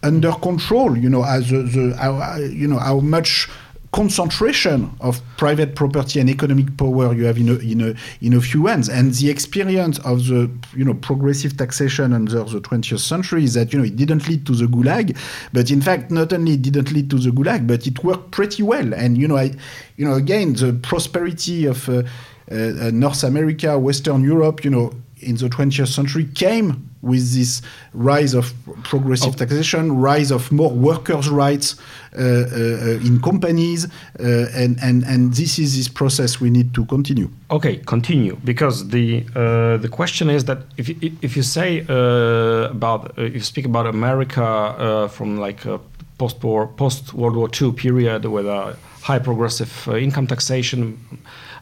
[0.04, 3.48] under control, you know, as the, the how, you know, how much
[3.92, 8.42] concentration of private property and economic power you have in a, in a, in a
[8.42, 8.88] few hands.
[8.88, 13.74] And the experience of the you know progressive taxation under the 20th century is that
[13.74, 15.18] you know it didn't lead to the gulag,
[15.54, 18.64] but in fact not only it didn't lead to the gulag, but it worked pretty
[18.64, 18.94] well.
[18.94, 19.54] And you know I
[19.98, 22.04] you know again the prosperity of uh,
[22.52, 27.62] uh, North America, Western Europe, you know in the 20th century came with this
[27.94, 29.38] rise of progressive oh.
[29.38, 31.76] taxation, rise of more workers' rights
[32.18, 36.86] uh, uh, in companies, uh, and, and, and this is this process we need to
[36.86, 37.30] continue.
[37.52, 42.70] Okay, continue because the uh, the question is that if you, if you say uh,
[42.70, 45.80] about if you speak about America from like a
[46.18, 50.98] post war post World War II period with a high progressive income taxation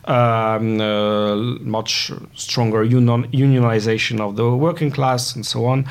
[0.07, 5.85] um, uh, much stronger union, unionization of the working class, and so on.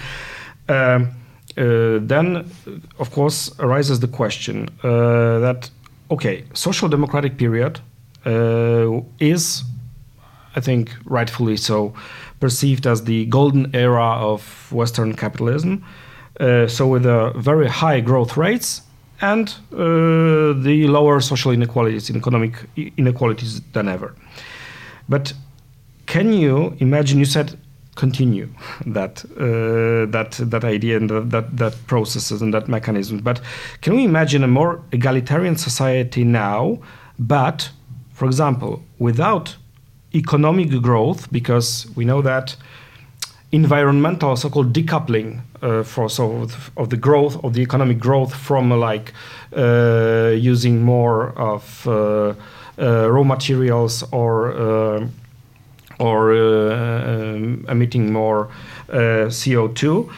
[0.68, 1.10] Um,
[1.56, 2.50] uh, then,
[2.98, 5.70] of course, arises the question uh, that
[6.10, 7.80] okay, social democratic period
[8.24, 9.64] uh, is,
[10.54, 11.94] I think, rightfully so,
[12.40, 15.84] perceived as the golden era of Western capitalism.
[16.38, 18.82] Uh, so, with a very high growth rates
[19.20, 22.52] and uh, the lower social inequalities, and economic
[22.96, 24.14] inequalities than ever.
[25.08, 25.32] But
[26.06, 27.18] can you imagine?
[27.18, 27.58] You said
[27.96, 28.48] continue
[28.86, 33.18] that uh, that that idea and that, that, processes and that mechanism.
[33.18, 33.40] But
[33.80, 36.78] can we imagine a more egalitarian society now,
[37.18, 37.70] but
[38.12, 39.56] for example, without
[40.14, 42.56] economic growth, because we know that
[43.52, 48.76] environmental so-called decoupling uh, for so of the growth of the economic growth from uh,
[48.76, 49.12] like
[49.56, 52.34] uh, using more of uh,
[52.78, 55.08] uh, raw materials or
[55.98, 58.50] or um, emitting more
[58.88, 60.10] CO2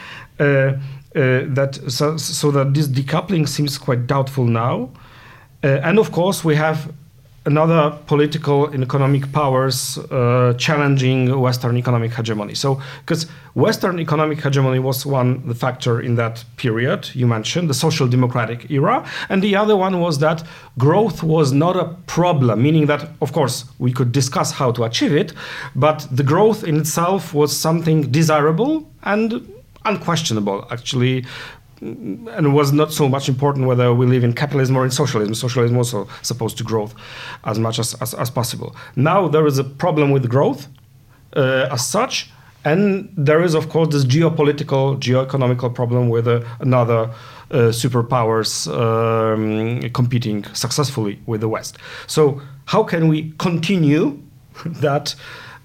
[1.15, 4.89] that so, so that this decoupling seems quite doubtful now.
[5.63, 6.91] And of course we have
[7.45, 12.55] another political and economic powers uh, challenging Western economic hegemony.
[12.55, 17.73] So, because Western economic hegemony was one the factor in that period you mentioned, the
[17.73, 20.43] social democratic era, and the other one was that
[20.77, 25.13] growth was not a problem, meaning that, of course, we could discuss how to achieve
[25.13, 25.33] it,
[25.75, 29.47] but the growth in itself was something desirable and
[29.85, 30.67] unquestionable.
[30.71, 31.25] Actually,
[31.81, 35.33] and it was not so much important whether we live in capitalism or in socialism.
[35.33, 36.89] Socialism also supposed to grow
[37.45, 38.75] as much as, as, as possible.
[38.95, 40.67] Now there is a problem with growth
[41.35, 42.29] uh, as such,
[42.65, 47.11] and there is, of course, this geopolitical, geoeconomical problem with uh, another
[47.51, 51.77] uh, superpowers um, competing successfully with the West.
[52.07, 54.21] So how can we continue
[54.65, 55.15] that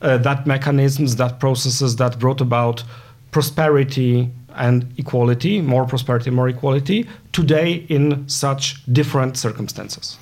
[0.03, 2.85] uh, that mechanisms, that processes that brought about
[3.31, 10.19] prosperity and equality, more prosperity, more equality, today in such different circumstances?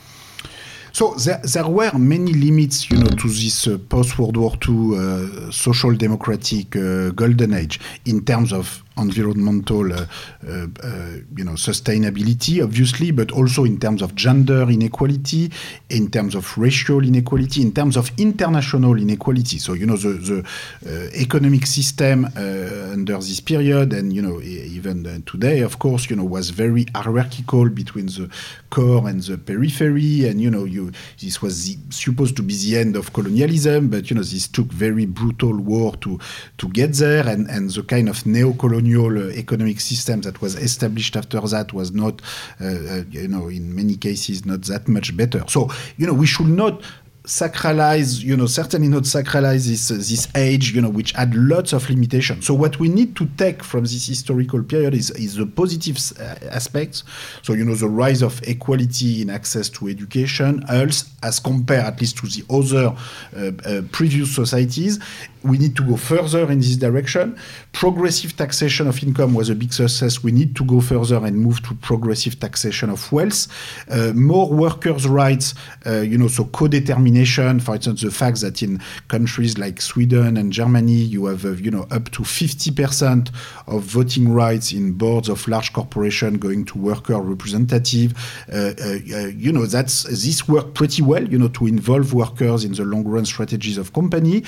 [0.93, 5.51] So there, there were many limits, you know, to this uh, post-World War II uh,
[5.51, 10.07] social democratic uh, golden age in terms of environmental, uh,
[10.47, 15.51] uh, uh, you know, sustainability, obviously, but also in terms of gender inequality,
[15.89, 19.59] in terms of racial inequality, in terms of international inequality.
[19.59, 20.45] So, you know, the,
[20.83, 26.25] the economic system under this period, and you know, even today, of course, you know,
[26.25, 28.29] was very hierarchical between the
[28.71, 32.79] core and the periphery, and you know, you this was the, supposed to be the
[32.79, 36.19] end of colonialism, but you know, this took very brutal war to
[36.59, 41.17] to get there, and and the kind of neo-colonial colonial economic system that was established
[41.17, 42.21] after that was not,
[42.61, 45.45] uh, uh, you know, in many cases not that much better.
[45.49, 46.83] So, you know, we should not
[47.25, 51.73] sacralize, you know, certainly not sacralize this uh, this age, you know, which had lots
[51.73, 52.47] of limitations.
[52.47, 56.49] So what we need to take from this historical period is is the positive uh,
[56.51, 57.05] aspects.
[57.43, 62.01] So you know, the rise of equality in access to education, else as compared at
[62.01, 62.97] least to the other
[63.37, 64.99] uh, uh, previous societies,
[65.45, 67.37] we need to go further in this direction.
[67.73, 70.23] Progressive taxation of income was a big success.
[70.23, 73.49] We need to go further and move to progressive taxation of wealth.
[73.91, 75.55] Uh, more workers' rights,
[75.87, 77.61] uh, you know, so co-determination.
[77.61, 81.71] For instance, the fact that in countries like Sweden and Germany, you have, uh, you
[81.71, 83.31] know, up to 50%
[83.67, 88.15] of voting rights in boards of large corporations going to worker representative.
[88.53, 92.65] Uh, uh, uh, you know, that's this worked pretty well, you know, to involve workers
[92.65, 94.45] in the long-run strategies of company.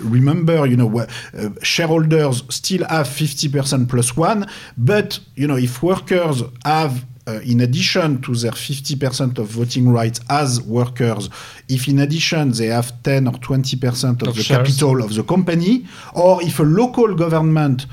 [0.00, 5.82] remember remember, you know, uh, shareholders still have 50% plus one, but, you know, if
[5.82, 11.28] workers have uh, in addition to their 50% of voting rights as workers,
[11.68, 14.66] if in addition they have 10 or 20% of, of the shares.
[14.66, 17.84] capital of the company, or if a local government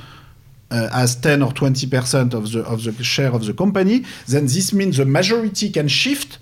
[0.71, 4.71] uh, has 10 or 20% of the, of the share of the company, then this
[4.71, 6.37] means the majority can shift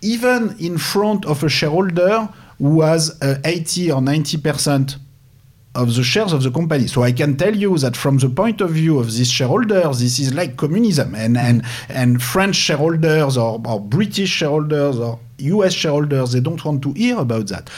[0.00, 4.96] even in front of a shareholder who has uh, 80 or 90%
[5.74, 6.86] of the shares of the company.
[6.86, 10.18] So I can tell you that from the point of view of these shareholders, this
[10.18, 11.14] is like communism.
[11.14, 16.82] And, and, and French shareholders or, or British shareholders or US shareholders, they don't want
[16.82, 17.70] to hear about that.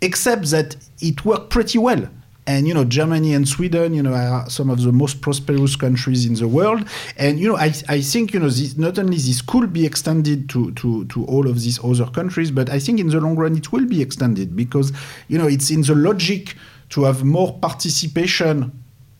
[0.00, 2.08] Except that it worked pretty well.
[2.46, 6.24] And you know, Germany and Sweden, you know, are some of the most prosperous countries
[6.26, 6.88] in the world.
[7.16, 10.48] And you know, I, I think you know, this, not only this could be extended
[10.50, 13.56] to, to to all of these other countries, but I think in the long run
[13.56, 14.92] it will be extended because
[15.28, 16.56] you know it's in the logic
[16.90, 18.72] to have more participation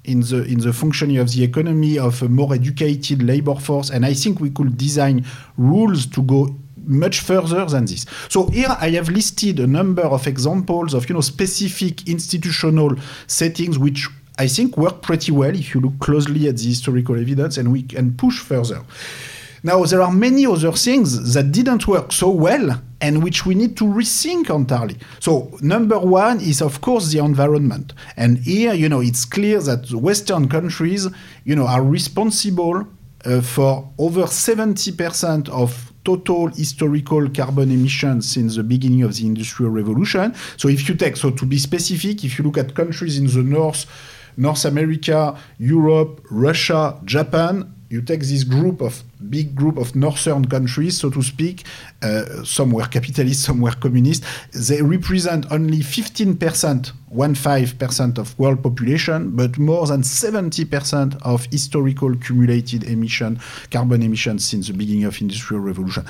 [0.05, 4.07] in the in the functioning of the economy of a more educated labor force and
[4.07, 5.25] i think we could design
[5.59, 6.55] rules to go
[6.87, 8.07] much further than this.
[8.29, 13.79] So here i have listed a number of examples of you know specific institutional settings
[13.79, 17.71] which i think work pretty well if you look closely at the historical evidence and
[17.71, 18.83] we can push further
[19.63, 23.77] now, there are many other things that didn't work so well and which we need
[23.79, 24.97] to rethink entirely.
[25.19, 27.93] So, number one is, of course, the environment.
[28.17, 31.09] And here, you know, it's clear that Western countries,
[31.45, 32.87] you know, are responsible
[33.25, 39.71] uh, for over 70% of total historical carbon emissions since the beginning of the Industrial
[39.71, 40.35] Revolution.
[40.57, 43.43] So, if you take, so to be specific, if you look at countries in the
[43.43, 43.85] North,
[44.39, 50.97] North America, Europe, Russia, Japan, you take this group of big group of northern countries,
[50.99, 51.65] so to speak,
[52.03, 54.25] uh, some were capitalist, some were communist.
[54.53, 61.47] They represent only 15%, one five percent of world population, but more than 70% of
[61.47, 63.41] historical cumulated emission,
[63.73, 66.05] carbon emissions since the beginning of industrial revolution.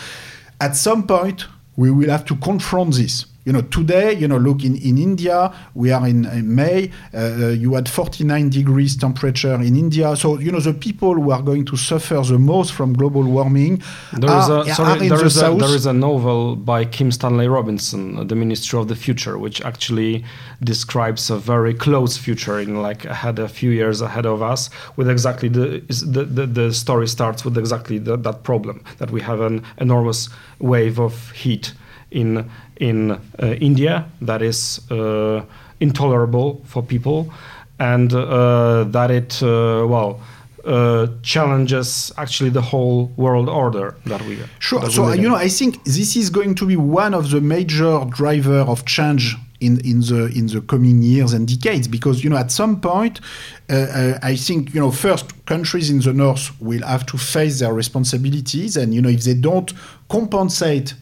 [0.60, 4.64] At some point, we will have to confront this you know, today, you know, look
[4.64, 9.76] in, in India, we are in, in May, uh, you had 49 degrees temperature in
[9.76, 10.14] India.
[10.14, 13.82] So, you know, the people who are going to suffer the most from global warming
[14.12, 17.48] there are, is a, sorry, there, is a, there is a novel by Kim Stanley
[17.48, 20.24] Robinson, The Ministry of the Future, which actually
[20.62, 25.08] describes a very close future in like ahead a few years ahead of us with
[25.08, 29.40] exactly the, the, the, the story starts with exactly the, that problem that we have
[29.40, 31.72] an enormous wave of heat
[32.10, 33.18] in in uh,
[33.60, 35.42] India that is uh,
[35.80, 37.32] intolerable for people,
[37.78, 40.20] and uh, that it well.
[40.62, 45.48] Uh, challenges actually the whole world order that we sure that so you know i
[45.48, 50.00] think this is going to be one of the major driver of change in, in
[50.00, 53.20] the in the coming years and decades because you know at some point
[53.68, 57.60] uh, uh, I think you know first countries in the north will have to face
[57.60, 59.72] their responsibilities and you know if they don't
[60.08, 60.94] compensate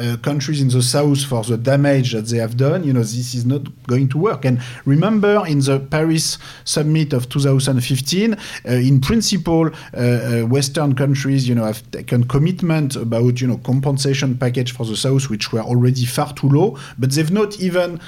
[0.00, 3.34] uh, countries in the south for the damage that they have done, you know, this
[3.34, 4.44] is not going to work.
[4.44, 8.36] And remember, in the Paris summit of 2015, uh,
[8.70, 14.36] in principle, uh, uh, Western countries, you know, have taken commitment about, you know, compensation
[14.36, 18.00] package for the south, which were already far too low, but they've not even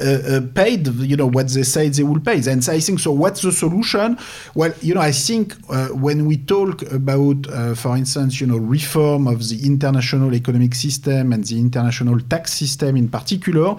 [0.00, 2.38] uh, uh, paid, you know, what they say they will pay.
[2.50, 3.12] And I think so.
[3.12, 4.18] What's the solution?
[4.54, 8.56] Well, you know, I think uh, when we talk about, uh, for instance, you know,
[8.56, 13.76] reform of the international economic system and the international tax system in particular,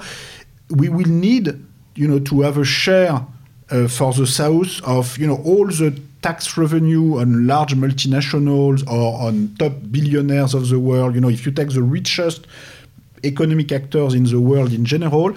[0.70, 1.48] we will need,
[1.96, 3.26] you know, to have a share
[3.88, 9.56] for the South of, you know, all the tax revenue on large multinationals or on
[9.58, 11.16] top billionaires of the world.
[11.16, 12.48] You know, if you take the richest
[13.24, 15.36] economic actors in the world in general,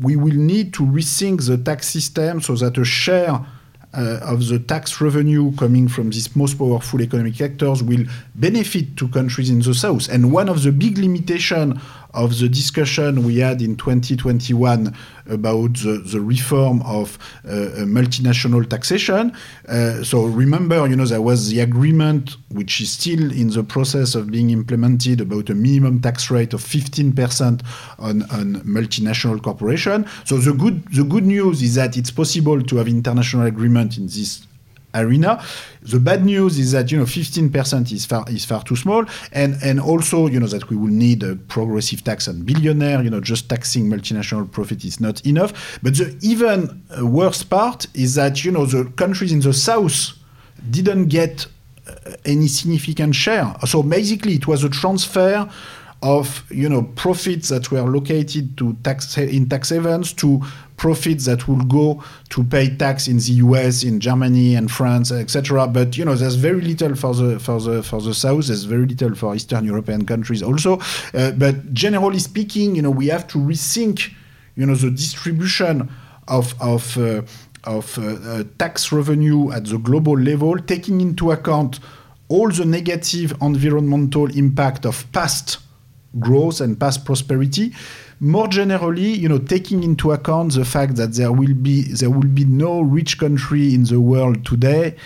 [0.00, 3.44] we will need to rethink the tax system so that a share
[3.96, 8.04] uh, of the tax revenue coming from these most powerful economic actors will
[8.34, 10.08] benefit to countries in the south.
[10.08, 11.80] And one of the big limitations
[12.14, 14.96] of the discussion we had in 2021
[15.26, 19.32] about the, the reform of uh, multinational taxation.
[19.68, 24.14] Uh, so remember, you know, there was the agreement, which is still in the process
[24.14, 27.62] of being implemented, about a minimum tax rate of 15%
[27.98, 30.06] on, on multinational corporation.
[30.24, 34.06] So the good the good news is that it's possible to have international agreement in
[34.06, 34.46] this
[34.94, 35.42] arena.
[35.82, 39.56] The bad news is that you know 15% is far is far too small, and
[39.62, 43.02] and also you know that we will need a progressive tax on billionaire.
[43.02, 45.78] You know, just taxing multinational profit is not enough.
[45.82, 50.12] But the even uh, worse part is that you know the countries in the south
[50.70, 51.46] didn't get
[51.86, 53.54] uh, any significant share.
[53.66, 55.48] So basically, it was a transfer
[56.04, 60.40] of you know profits that were located to tax in tax havens to
[60.76, 65.66] profits that will go to pay tax in the US, in Germany and France, etc.
[65.66, 68.48] But you know, there's very little for the for the for the south.
[68.48, 70.78] There's very little for Eastern European countries also.
[71.14, 74.12] Uh, but generally speaking, you know, we have to rethink,
[74.56, 75.90] you know, the distribution
[76.28, 77.22] of of uh,
[77.64, 81.80] of uh, uh tax revenue at the global level, taking into account
[82.28, 85.63] all the negative environmental impact of past
[86.18, 87.72] growth and past prosperity.
[88.20, 92.28] More generally, you know, taking into account the fact that there will be there will
[92.28, 94.96] be no rich country in the world today,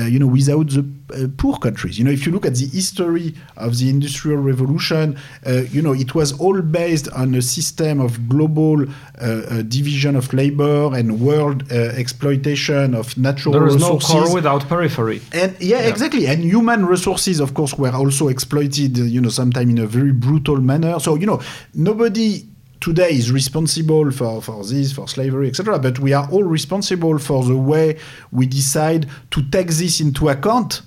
[0.00, 0.84] you know, without the
[1.14, 1.98] uh, poor countries.
[1.98, 5.92] You know, if you look at the history of the Industrial Revolution, uh, you know,
[5.92, 8.86] it was all based on a system of global uh,
[9.20, 14.14] uh, division of labor and world uh, exploitation of natural there is resources.
[14.14, 15.20] no core without periphery.
[15.32, 16.26] And yeah, yeah, exactly.
[16.26, 20.58] And human resources, of course, were also exploited, you know, sometimes in a very brutal
[20.58, 20.98] manner.
[21.00, 21.40] So, you know,
[21.74, 22.46] nobody
[22.82, 25.78] today is responsible for, for this, for slavery, etc.
[25.78, 27.98] But we are all responsible for the way
[28.32, 30.82] we decide to take this into account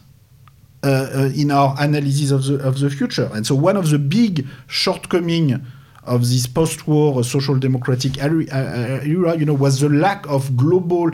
[0.84, 3.30] uh, uh, in our analysis of the, of the future.
[3.34, 5.60] And so one of the big shortcomings
[6.04, 11.10] of this post-war social democratic era, uh, era, you know, was the lack of global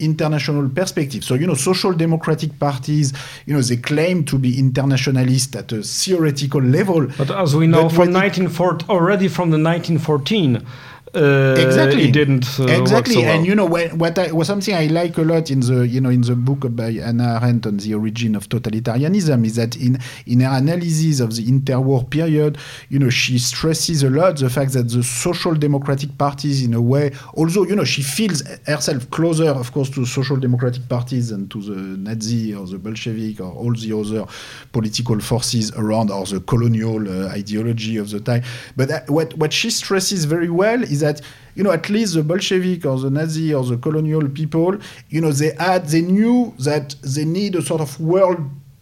[0.00, 1.24] international perspective.
[1.24, 3.12] So, you know, social democratic parties,
[3.46, 7.06] you know, they claim to be internationalist at a theoretical level.
[7.18, 10.66] But as we know from 1914, already from the 1914,
[11.14, 12.08] uh, exactly.
[12.08, 13.14] it didn't uh, exactly.
[13.14, 13.36] so well.
[13.36, 16.00] and you know when, what I, was something i like a lot in the you
[16.00, 19.98] know in the book by Hannah Arendt on the origin of totalitarianism is that in
[20.26, 22.58] in her analysis of the interwar period
[22.88, 26.80] you know she stresses a lot the fact that the social democratic parties in a
[26.80, 31.48] way although you know she feels herself closer of course to social democratic parties than
[31.48, 34.26] to the nazi or the bolshevik or all the other
[34.72, 38.42] political forces around or the colonial uh, ideology of the time.
[38.76, 41.20] But uh, what what she stresses very well is that
[41.54, 44.78] you know at least the Bolshevik or the Nazi or the colonial people,
[45.08, 48.38] you know, they had they knew that they need a sort of world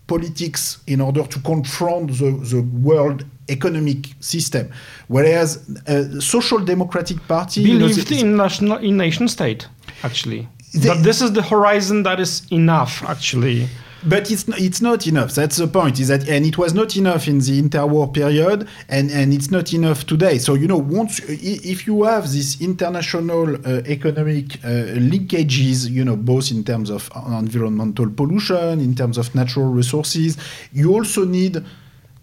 [0.07, 4.71] politics in order to confront the, the world economic system,
[5.09, 9.69] whereas uh, social democratic party believed you know, in national in nation state
[10.03, 10.49] actually.
[10.75, 13.69] They, that this is the horizon that is enough actually.
[14.07, 15.35] But it's it's not enough.
[15.35, 15.99] That's the point.
[15.99, 19.73] Is that and it was not enough in the interwar period, and and it's not
[19.73, 20.39] enough today.
[20.39, 26.15] So you know, once if you have this international uh, economic uh, linkages, you know,
[26.15, 30.37] both in terms of environmental pollution, in terms of natural resources,
[30.73, 31.65] you also need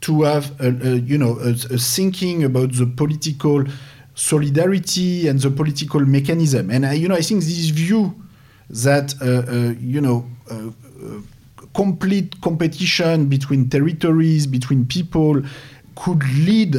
[0.01, 3.65] to have a, a you know a, a thinking about the political
[4.13, 6.71] solidarity and the political mechanism.
[6.71, 8.15] And I, you know, I think this view
[8.69, 10.71] that uh, uh you know uh,
[11.75, 15.41] complete competition between territories, between people,
[15.95, 16.77] could lead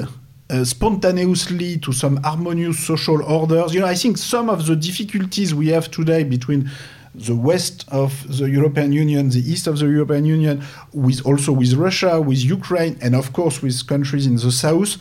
[0.48, 3.74] uh, spontaneously to some harmonious social orders.
[3.74, 6.70] You know, I think some of the difficulties we have today between
[7.14, 11.72] the west of the European Union, the east of the European Union, with also with
[11.74, 14.98] Russia, with Ukraine, and of course with countries in the south,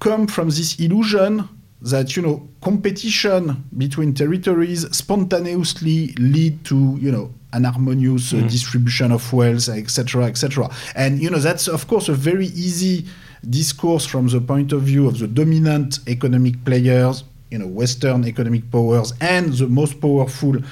[0.00, 1.48] come from this illusion
[1.82, 8.50] that you know competition between territories spontaneously lead to you know an harmonious uh, Mm.
[8.50, 10.68] distribution of wealth, etc., etc.
[10.94, 13.06] And you know that's of course a very easy
[13.48, 18.70] discourse from the point of view of the dominant economic players, you know, Western economic
[18.70, 20.62] powers and the most powerful uh,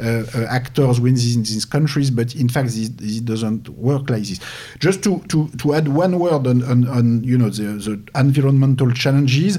[0.00, 2.10] uh, actors within these countries.
[2.10, 4.40] But in fact, this, this doesn't work like this.
[4.78, 8.90] Just to to, to add one word on, on, on you know the, the environmental
[8.92, 9.58] challenges,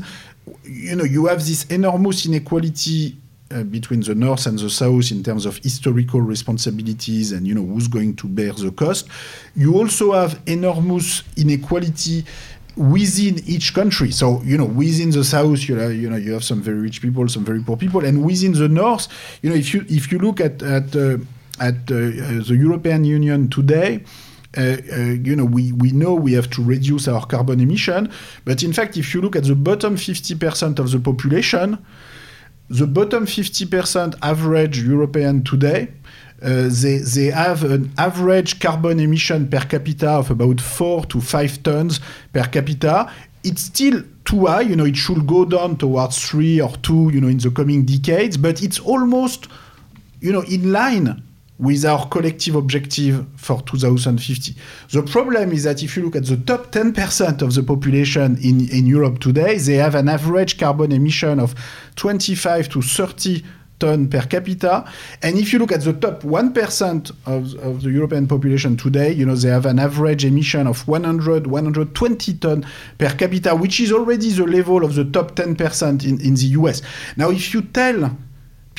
[0.64, 3.18] you know you have this enormous inequality
[3.52, 7.66] uh, between the north and the south in terms of historical responsibilities and you know
[7.66, 9.08] who's going to bear the cost.
[9.56, 12.26] You also have enormous inequality
[12.76, 14.12] within each country.
[14.12, 17.02] So you know within the south you know you know you have some very rich
[17.02, 18.06] people some very poor people.
[18.06, 19.08] And within the north
[19.42, 21.18] you know if you if you look at at uh,
[21.60, 24.04] at uh, uh, the European Union today
[24.58, 28.12] uh, uh, you know, we, we know we have to reduce our carbon emission,
[28.46, 31.78] but in fact, if you look at the bottom 50% of the population,
[32.70, 35.90] the bottom 50% average European today,
[36.42, 41.62] uh, they, they have an average carbon emission per capita of about four to five
[41.64, 42.00] tons
[42.32, 43.12] per capita.
[43.44, 47.20] It's still too high, you know, it should go down towards three or two, you
[47.20, 49.48] know, in the coming decades, but it's almost,
[50.22, 51.24] you know, in line
[51.60, 54.56] with our collective objective for 2050.
[54.92, 58.70] The problem is that if you look at the top 10% of the population in,
[58.70, 61.54] in Europe today, they have an average carbon emission of
[61.98, 63.44] 25 to 30
[63.78, 64.90] ton per capita.
[65.22, 69.26] And if you look at the top 1% of, of the European population today, you
[69.26, 72.66] know, they have an average emission of 100, 120 ton
[72.98, 76.82] per capita, which is already the level of the top 10% in, in the US.
[77.18, 78.16] Now, if you tell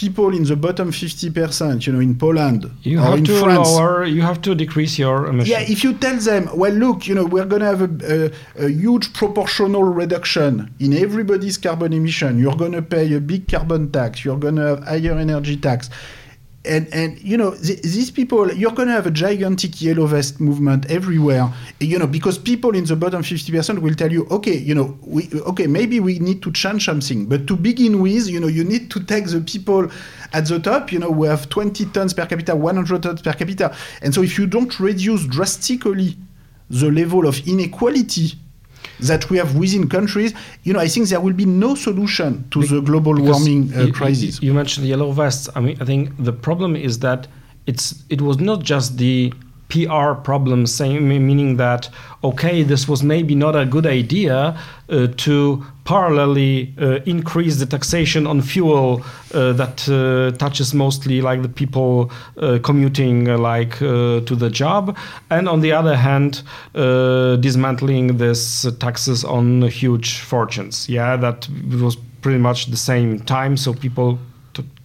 [0.01, 3.69] people in the bottom 50%, you know, in Poland You or have in to France,
[3.69, 4.05] lower.
[4.05, 5.49] You have to decrease your emissions.
[5.55, 8.67] yeah, if you tell them, well, look, you know, we're going to have a, a,
[8.67, 10.53] a huge proportional reduction
[10.85, 12.39] in everybody's carbon emission.
[12.39, 14.25] You're going to pay a big carbon tax.
[14.25, 15.91] You're going to have higher energy tax.
[16.63, 20.41] And, and you know th- these people you're going to have a gigantic yellow vest
[20.41, 21.51] movement everywhere
[21.81, 25.31] you know because people in the bottom 50% will tell you okay you know we
[25.47, 27.25] okay maybe we need to change something.
[27.25, 29.91] But to begin with you know you need to take the people
[30.35, 33.75] at the top you know we have 20 tons per capita 100 tons per capita.
[34.03, 36.19] And so if you don't reduce drastically
[36.69, 38.35] the level of inequality
[39.09, 40.33] that we have within countries,
[40.65, 43.85] you know, I think there will be no solution to the global Because warming uh,
[43.87, 44.41] you- crisis.
[44.43, 45.49] You, you mentioned yellow vests.
[45.55, 47.27] I mean, I think the problem is that
[47.67, 49.33] it's it was not just the
[49.71, 51.89] PR problem, saying meaning that
[52.23, 54.59] okay, this was maybe not a good idea
[54.91, 59.03] uh, to parallelly uh, increase the taxation on fuel
[59.35, 64.97] uh, that uh, touches mostly like the people uh, commuting uh, like to the job,
[65.31, 66.43] and on the other hand,
[67.43, 70.89] dismantling this taxes on huge fortunes.
[70.89, 71.49] Yeah, that
[71.81, 73.57] was pretty much the same time.
[73.57, 74.19] So people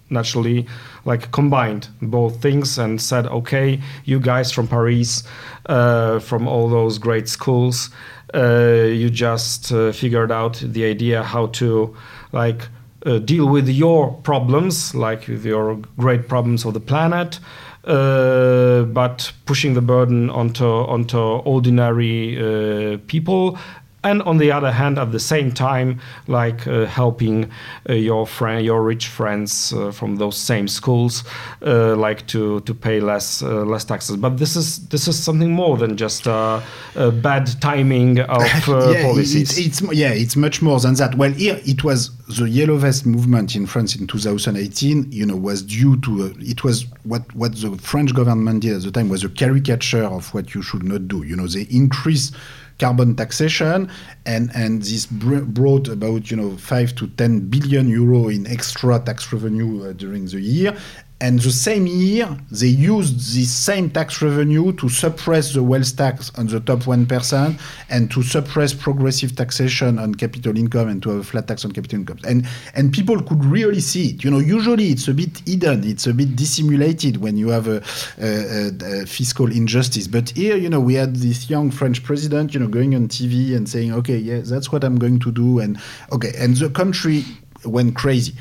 [0.10, 0.68] naturally
[1.06, 5.24] like combined both things and said, okay, you guys from Paris,
[5.68, 7.90] uh, from all those great schools,
[8.34, 11.96] uh, you just uh, figured out the idea how to
[12.32, 12.68] like
[13.06, 17.40] uh, deal with your problems, like with your great problems of the planet.
[17.86, 23.60] Uh, but pushing the burden onto onto ordinary uh, people
[24.06, 27.52] and on the other hand at the same time like uh, helping
[27.90, 31.24] uh, your friend your rich friends uh, from those same schools
[31.66, 35.52] uh, like to to pay less uh, less taxes but this is this is something
[35.52, 36.62] more than just uh,
[36.96, 41.16] a bad timing of uh, yeah, policies It's, it's yeah, it's much more than that.
[41.16, 45.12] Well, here it was the yellow vest movement in France in 2018.
[45.12, 48.82] You know, was due to uh, it was what what the French government did at
[48.84, 51.24] the time was a caricature of what you should not do.
[51.24, 52.36] You know, they increased
[52.80, 53.90] carbon taxation
[54.26, 59.00] and and this br- brought about you know five to ten billion euro in extra
[59.00, 60.76] tax revenue uh, during the year
[61.22, 66.30] and the same year, they used this same tax revenue to suppress the wealth tax
[66.38, 67.60] on the top 1%
[67.90, 71.72] and to suppress progressive taxation on capital income and to have a flat tax on
[71.72, 72.20] capital income.
[72.28, 74.26] And, and people could really see it.
[74.26, 77.82] You know, usually it's a bit hidden, it's a bit dissimulated when you have a,
[78.22, 80.08] a, a, fiscal injustice.
[80.08, 83.56] But here, you know, we had this young French president, you know, going on TV
[83.56, 85.60] and saying, okay, yeah, that's what I'm going to do.
[85.60, 85.80] And
[86.12, 87.24] okay, and the country
[87.64, 88.34] went crazy.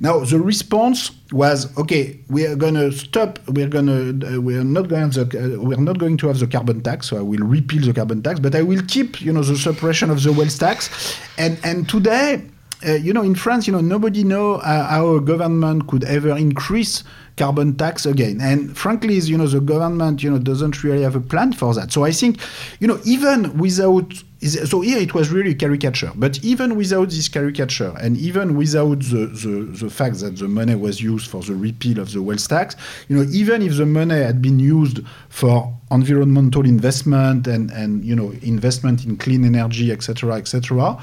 [0.00, 2.20] Now the response was okay.
[2.28, 3.38] We are going to stop.
[3.48, 4.36] We are going to.
[4.36, 5.22] Uh, we are not going to.
[5.22, 7.08] Uh, we are not going to have the carbon tax.
[7.08, 10.10] So I will repeal the carbon tax, but I will keep, you know, the suppression
[10.10, 11.18] of the wealth tax.
[11.36, 12.44] And and today,
[12.86, 16.36] uh, you know, in France, you know, nobody know uh, how a government could ever
[16.36, 17.02] increase
[17.36, 18.40] carbon tax again.
[18.40, 21.74] And frankly, is you know, the government, you know, doesn't really have a plan for
[21.74, 21.92] that.
[21.92, 22.38] So I think,
[22.78, 26.12] you know, even without so here it was really a caricature.
[26.14, 30.76] But even without this caricature, and even without the, the, the fact that the money
[30.76, 32.76] was used for the repeal of the wealth tax,
[33.08, 38.14] you know, even if the money had been used for environmental investment and, and you
[38.14, 40.96] know, investment in clean energy, etc., etc.,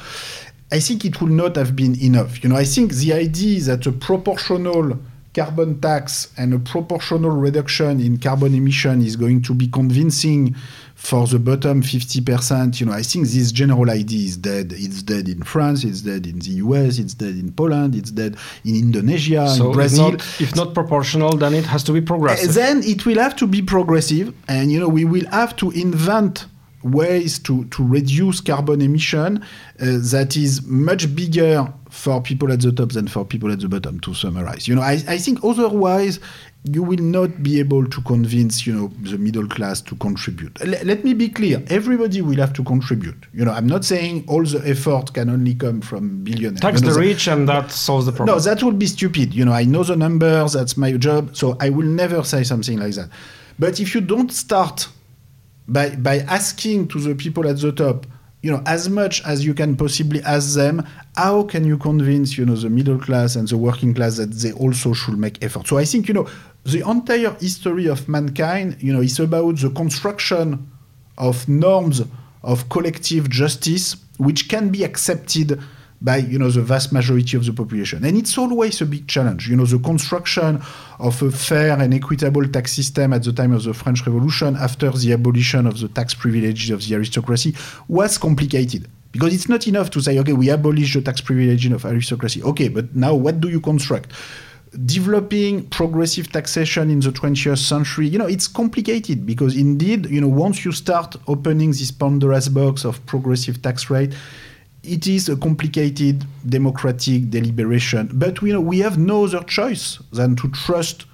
[0.71, 2.43] I think it would not have been enough.
[2.43, 4.97] You know, I think the idea that a proportional
[5.35, 10.55] carbon tax and a proportional reduction in carbon emission is going to be convincing
[11.05, 14.73] for the bottom 50%, you know, I think this general idea is dead.
[14.75, 18.35] It's dead in France, it's dead in the US, it's dead in Poland, it's dead
[18.63, 20.07] in Indonesia, so in Brazil.
[20.07, 22.55] If not, if not proportional, then it has to be progressive.
[22.55, 26.47] Then it will have to be progressive, and you know, we will have to invent
[26.81, 32.71] ways to, to reduce carbon emission uh, that is much bigger for people at the
[32.71, 34.67] top than for people at the bottom, to summarize.
[34.67, 36.19] You know, I, I think otherwise
[36.71, 40.59] you will not be able to convince, you know, the middle class to contribute.
[40.61, 41.63] L- let me be clear.
[41.67, 43.27] Everybody will have to contribute.
[43.33, 46.61] You know, I'm not saying all the effort can only come from billionaires.
[46.61, 48.35] Tax you know, the rich and that solves the problem.
[48.35, 49.33] no, that would be stupid.
[49.33, 52.79] You know, I know the numbers, that's my job, so I will never say something
[52.79, 53.09] like that.
[53.59, 54.87] But if you don't start
[55.67, 58.07] by by asking to the people at the top,
[58.41, 60.85] you know, as much as you can possibly ask them,
[61.15, 64.51] how can you convince, you know, the middle class and the working class that they
[64.51, 65.67] also should make effort?
[65.67, 66.27] So I think, you know,
[66.65, 70.69] the entire history of mankind, you know, is about the construction
[71.17, 72.01] of norms
[72.43, 75.59] of collective justice which can be accepted
[76.01, 78.03] by you know the vast majority of the population.
[78.03, 80.61] And it's always a big challenge you know the construction
[80.99, 84.91] of a fair and equitable tax system at the time of the french revolution after
[84.91, 87.55] the abolition of the tax privileges of the aristocracy
[87.87, 88.87] was complicated.
[89.11, 92.43] Because it's not enough to say okay we abolish the tax privileges of aristocracy.
[92.43, 94.11] Okay but now what do you construct
[94.83, 100.27] developing progressive taxation in the 20th century you know it's complicated because indeed you know
[100.27, 104.13] once you start opening this pandora's box of progressive tax rate
[104.87, 108.09] it is a complicated democratic deliberation.
[108.13, 111.05] But we know we have no other choice than to trust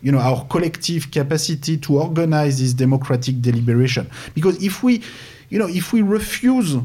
[0.00, 4.08] you know our collective capacity to organize this democratic deliberation.
[4.34, 5.02] Because if we
[5.48, 6.76] you know if we refuse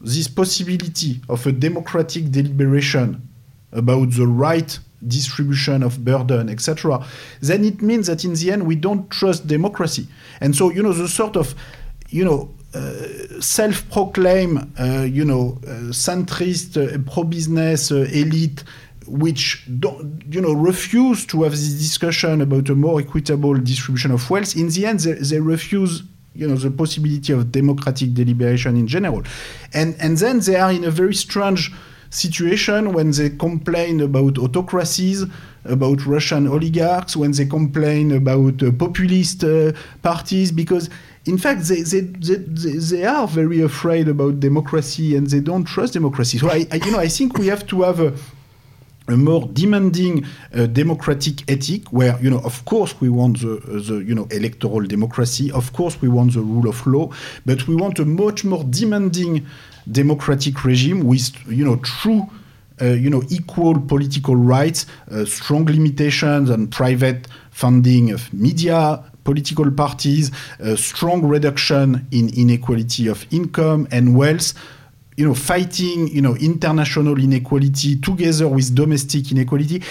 [0.00, 3.26] this possibility of a democratic deliberation
[3.72, 7.04] about the right distribution of burden etc
[7.40, 10.06] then it means that in the end we don't trust democracy
[10.40, 11.54] and so you know the sort of
[12.10, 18.62] you know uh, self-proclaimed, uh, you know, uh, centrist, uh, pro-business uh, elite,
[19.08, 24.30] which don't, you know, refuse to have this discussion about a more equitable distribution of
[24.30, 24.54] wealth.
[24.56, 29.24] In the end, they, they refuse, you know, the possibility of democratic deliberation in general,
[29.74, 31.72] and and then they are in a very strange
[32.10, 35.24] situation when they complain about autocracies,
[35.64, 40.90] about Russian oligarchs, when they complain about uh, populist uh, parties, because
[41.26, 45.92] in fact, they, they, they, they, are very afraid about democracy and they don't trust
[45.92, 46.38] democracy.
[46.38, 48.14] So I, I you know, I think we have to have a,
[49.10, 54.04] a more demanding uh, democratic ethic where you know of course we want the, the
[54.04, 57.10] you know electoral democracy of course we want the rule of law
[57.44, 59.46] but we want a much more demanding
[59.90, 62.28] democratic regime with you know true
[62.80, 69.70] uh, you know equal political rights uh, strong limitations on private funding of media political
[69.70, 70.30] parties
[70.60, 74.54] a strong reduction in inequality of income and wealth
[75.20, 79.82] you know, fighting, you know, international inequality together with domestic inequality,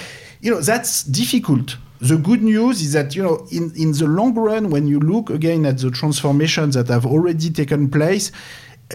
[0.42, 1.78] you know, that's difficult.
[2.00, 5.30] The good news is that, you know, in, in the long run, when you look
[5.30, 8.32] again at the transformations that have already taken place,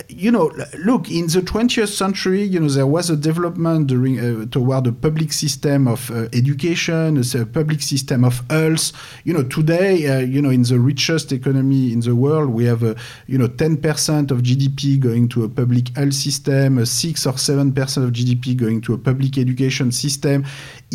[0.08, 0.50] you know,
[0.84, 4.92] look, in the 20th century, you know, there was a development during uh, toward a
[4.92, 8.92] public system of uh, education, a public system of health.
[9.22, 12.82] You know, today, uh, you know, in the richest economy in the world, we have,
[12.82, 12.96] uh,
[13.28, 18.04] you know, 10% of GDP going to a public health system, uh, 6 or 7%
[18.04, 20.44] of GDP going to a public education system.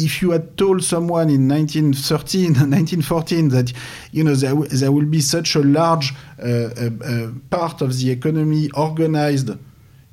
[0.01, 3.73] If you had told someone in 1913, 1914 that,
[4.11, 9.49] you know, there, there will be such a large uh, part of the economy organized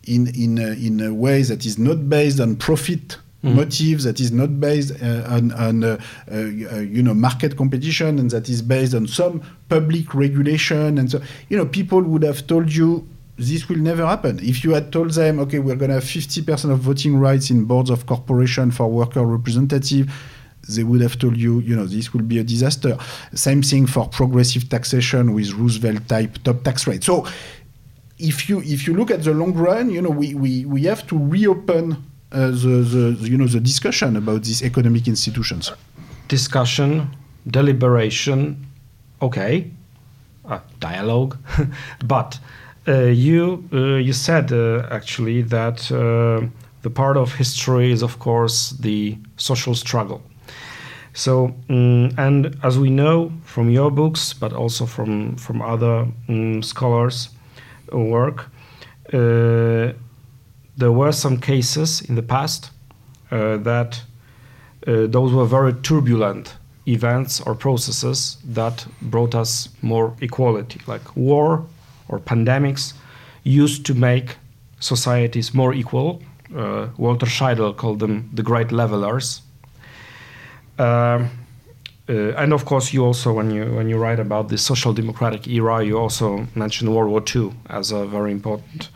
[0.07, 3.55] in in uh, in a way that is not based on profit mm.
[3.55, 5.99] motives, that is not based uh, on, on uh,
[6.30, 11.57] you know market competition, and that is based on some public regulation, and so you
[11.57, 13.07] know people would have told you.
[13.39, 14.39] This will never happen.
[14.43, 17.64] If you had told them, okay, we're going to have 50% of voting rights in
[17.66, 20.11] boards of corporation for worker representative,
[20.68, 22.97] they would have told you, you know, this will be a disaster.
[23.34, 27.05] Same thing for progressive taxation with Roosevelt type top tax rate.
[27.05, 27.26] So
[28.18, 31.07] if you if you look at the long run, you know, we, we, we have
[31.09, 35.72] to reopen uh, the, the you know the discussion about these economic institutions.
[36.28, 37.14] Discussion,
[37.47, 38.66] deliberation,
[39.22, 39.70] okay,
[40.45, 41.37] uh, dialogue,
[42.05, 42.41] but
[42.93, 46.47] you uh, you said uh, actually that uh,
[46.82, 50.22] the part of history is of course the social struggle.
[51.12, 56.62] So um, and as we know from your books, but also from from other um,
[56.62, 57.30] scholars'
[57.93, 58.47] work,
[59.12, 59.93] uh,
[60.76, 62.70] there were some cases in the past
[63.30, 64.03] uh, that
[64.87, 66.57] those were very turbulent
[66.87, 71.66] events or processes that brought us more equality, like war
[72.09, 72.95] or pandemics,
[73.45, 74.37] used to make
[74.81, 76.23] societies more equal.
[76.55, 79.43] Uh, Walter Scheidel called them the great levelers.
[80.79, 81.31] Um,
[82.09, 85.49] uh, and of course, you also, when you when you write about the social democratic
[85.49, 88.91] era, you also mention World War II as a very important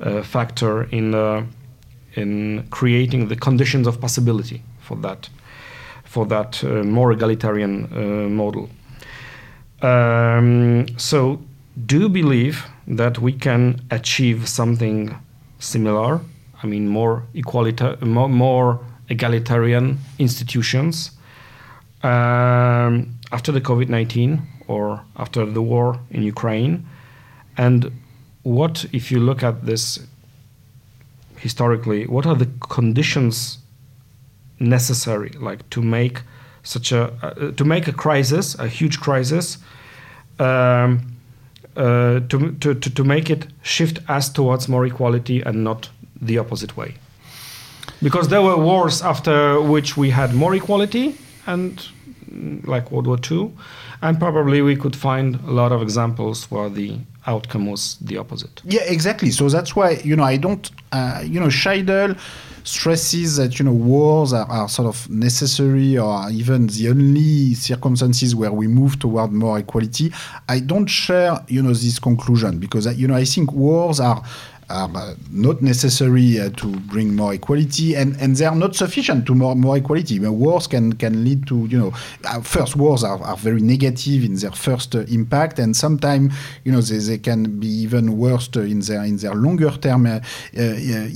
[0.00, 1.44] uh, factor in uh,
[2.14, 5.28] in creating the conditions of possibility for that
[6.04, 8.70] for that uh, more egalitarian uh, model.
[9.82, 11.40] Um, so,
[11.86, 15.14] do believe that we can achieve something
[15.58, 16.20] similar?
[16.62, 21.10] I mean, more equalita- more, more egalitarian institutions
[22.02, 26.86] um, after the COVID 19 or after the war in Ukraine?
[27.56, 27.92] And
[28.42, 30.00] what, if you look at this
[31.38, 33.58] historically, what are the conditions
[34.60, 36.22] necessary, like to make
[36.62, 39.58] such a uh, to make a crisis, a huge crisis,
[40.38, 41.13] um,
[41.76, 46.76] uh, to, to, to, make it shift us towards more equality and not the opposite
[46.76, 46.94] way.
[48.02, 51.16] Because there were wars after which we had more equality,
[51.46, 51.86] and
[52.30, 53.52] mm, like World War II,
[54.02, 58.60] and probably we could find a lot of examples where the outcome was the opposite.
[58.64, 59.30] Yeah, exactly.
[59.30, 62.18] So that's why you know I don't uh, you know Scheidel
[62.64, 68.34] stresses that you know wars are, are, sort of necessary or even the only circumstances
[68.34, 70.12] where we move toward more equality.
[70.48, 74.24] I don't share you know this conclusion because you know I think wars are
[74.70, 79.26] are uh, not necessary uh, to bring more equality, and, and they are not sufficient
[79.26, 80.18] to more more equality.
[80.18, 81.92] But wars can can lead to you know
[82.24, 86.34] uh, first wars are, are very negative in their first uh, impact, and sometimes
[86.64, 90.20] you know they, they can be even worse in their in their longer term uh,
[90.56, 90.60] uh,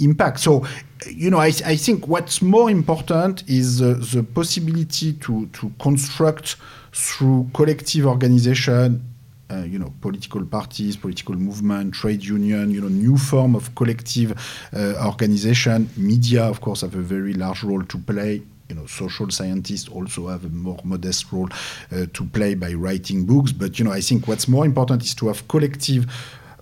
[0.01, 0.41] impact.
[0.41, 0.65] So
[1.07, 6.57] you know, I, I, think what's more important is uh, the possibility to, to construct
[6.93, 9.05] through collective organization,
[9.51, 14.33] uh, you know, political parties, political movement, trade union, you know, new form of collective
[14.77, 15.89] uh, organization.
[15.97, 20.29] Media, of course, have a very large role to play you know, social scientists also
[20.29, 21.49] have a more modest role
[21.91, 23.51] uh, to play by writing books.
[23.51, 26.07] But you know, I think what's more important is to have collective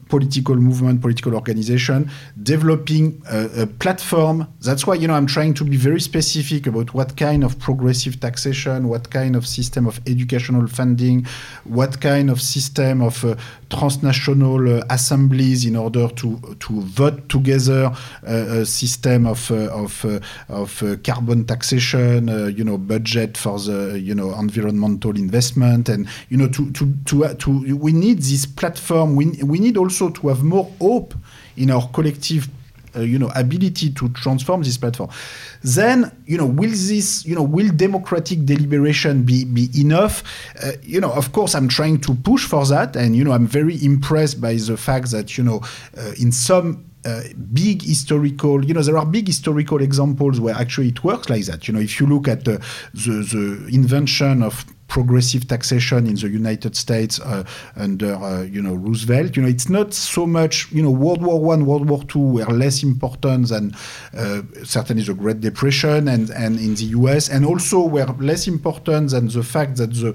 [0.08, 2.10] political movement, political organization,
[2.42, 4.46] developing a, a, platform.
[4.60, 8.20] That's why you know I'm trying to be very specific about what kind of progressive
[8.20, 11.26] taxation, what kind of system of educational funding,
[11.64, 13.36] what kind of system of uh,
[13.70, 17.92] transnational uh, assemblies in order to to vote together
[18.26, 23.58] uh, a system of uh, of uh, of uh, carbon taxation, you know, budget for
[23.58, 28.46] the you know environmental investment, and you know to to to, to we need this
[28.46, 29.16] platform.
[29.16, 31.14] We we need also to have more hope
[31.56, 32.48] in our collective
[32.96, 35.10] uh, you know ability to transform this platform.
[35.62, 40.22] Then you know will this you know will democratic deliberation be be enough?
[40.62, 42.96] Uh, you know of course i'm trying to push for that.
[42.96, 45.60] And you know i'm very impressed by the fact that you know
[45.96, 47.22] uh, in some uh,
[47.52, 51.68] big historical, you know, there are big historical examples where actually it works like that.
[51.68, 52.58] You know, if you look at the,
[52.94, 57.44] the, the invention of progressive taxation in the United States uh,
[57.76, 59.36] under uh, you know Roosevelt.
[59.36, 62.44] You know, it's not so much you know World War One, World War Two were
[62.46, 63.74] less important than
[64.16, 67.28] uh, certainly the Great Depression and and in the U.S.
[67.28, 70.14] and also were less important than the fact that the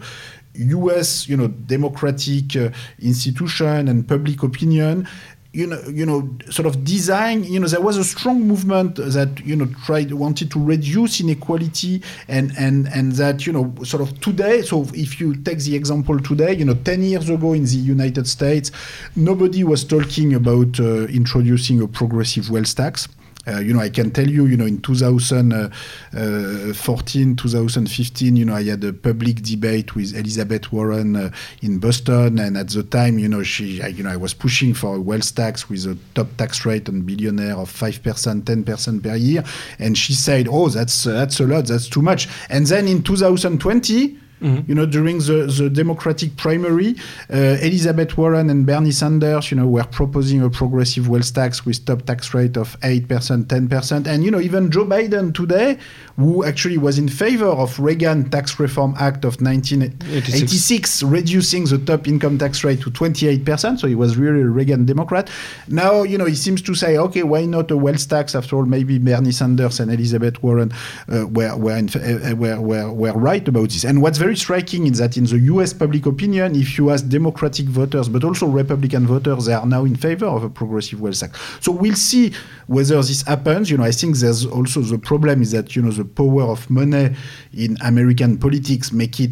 [0.53, 1.27] U.S.
[1.27, 2.69] you know democratic uh,
[2.99, 5.07] institution and public opinion
[5.53, 7.43] you know, you know, sort of design.
[7.43, 12.01] You know, there was a strong movement that you know tried wanted to reduce inequality,
[12.27, 14.61] and and and that you know, sort of today.
[14.61, 18.27] So if you take the example today, you know, ten years ago in the United
[18.27, 18.71] States,
[19.15, 23.07] nobody was talking about uh, introducing a progressive wealth tax.
[23.47, 28.61] Uh, you know, I can tell you, you know, in 2014, 2015, you know, I
[28.63, 31.31] had a public debate with Elizabeth Warren uh,
[31.63, 34.75] in Boston, and at the time, you know, she, I, you know, I was pushing
[34.75, 38.63] for a wealth tax with a top tax rate on billionaire of five percent, ten
[38.63, 39.43] percent per year,
[39.79, 43.01] and she said, "Oh, that's uh, that's a lot, that's too much." And then in
[43.01, 44.69] 2020 Mm-hmm.
[44.69, 46.95] You know, during the, the Democratic primary,
[47.31, 51.85] uh, Elizabeth Warren and Bernie Sanders, you know, were proposing a progressive wealth tax with
[51.85, 53.05] top tax rate of 8%,
[53.45, 54.07] 10%.
[54.07, 55.77] And, you know, even Joe Biden today,
[56.17, 62.07] who actually was in favor of Reagan Tax Reform Act of 1986, reducing the top
[62.07, 63.79] income tax rate to 28%.
[63.79, 65.29] So he was really a Reagan Democrat.
[65.67, 68.35] Now, you know, he seems to say, okay, why not a wealth tax?
[68.35, 70.71] After all, maybe Bernie Sanders and Elizabeth Warren
[71.11, 73.83] uh, were, were, in, uh, were, were, were right about this.
[73.83, 77.05] And what's very very striking is that in the US public opinion, if you ask
[77.05, 81.19] Democratic voters, but also Republican voters, they are now in favor of a progressive wealth
[81.19, 81.37] tax.
[81.59, 82.31] So we'll see
[82.67, 83.69] whether this happens.
[83.69, 86.69] You know, I think there's also the problem is that, you know, the power of
[86.69, 87.13] money
[87.53, 89.31] in American politics make it,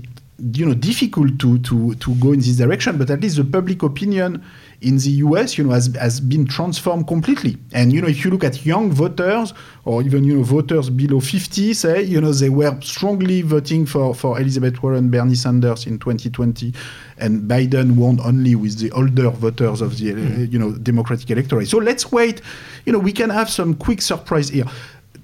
[0.52, 3.82] you know, difficult to, to, to go in this direction, but at least the public
[3.84, 4.44] opinion
[4.82, 7.58] in the US, you know, has, has been transformed completely.
[7.74, 9.54] And, you know, if you look at young voters
[9.84, 14.16] or even, you know, voters below 50, say, you know, they were strongly voting for,
[14.16, 16.74] for Elizabeth Warren, Bernie Sanders in 2020.
[17.18, 20.52] And Biden won only with the older voters of the, mm.
[20.52, 21.68] you know, Democratic electorate.
[21.68, 22.42] So let's wait.
[22.86, 24.66] You know, we can have some quick surprise here.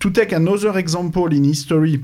[0.02, 2.04] To take another example in history,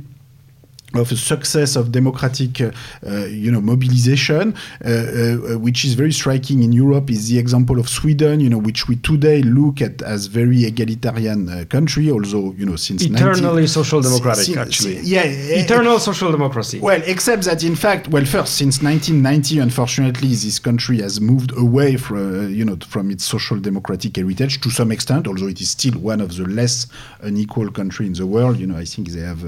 [0.95, 2.71] of a success of democratic, uh,
[3.07, 7.79] uh, you know, mobilization, uh, uh, which is very striking in Europe, is the example
[7.79, 12.53] of Sweden, you know, which we today look at as very egalitarian uh, country, although
[12.57, 16.79] you know since eternally 19, social democratic, since, actually, yeah, eternal social democracy.
[16.79, 21.97] Well, except that in fact, well, first since 1990, unfortunately, this country has moved away
[21.97, 25.99] from you know from its social democratic heritage to some extent, although it is still
[25.99, 26.87] one of the less
[27.21, 28.57] unequal country in the world.
[28.57, 29.43] You know, I think they have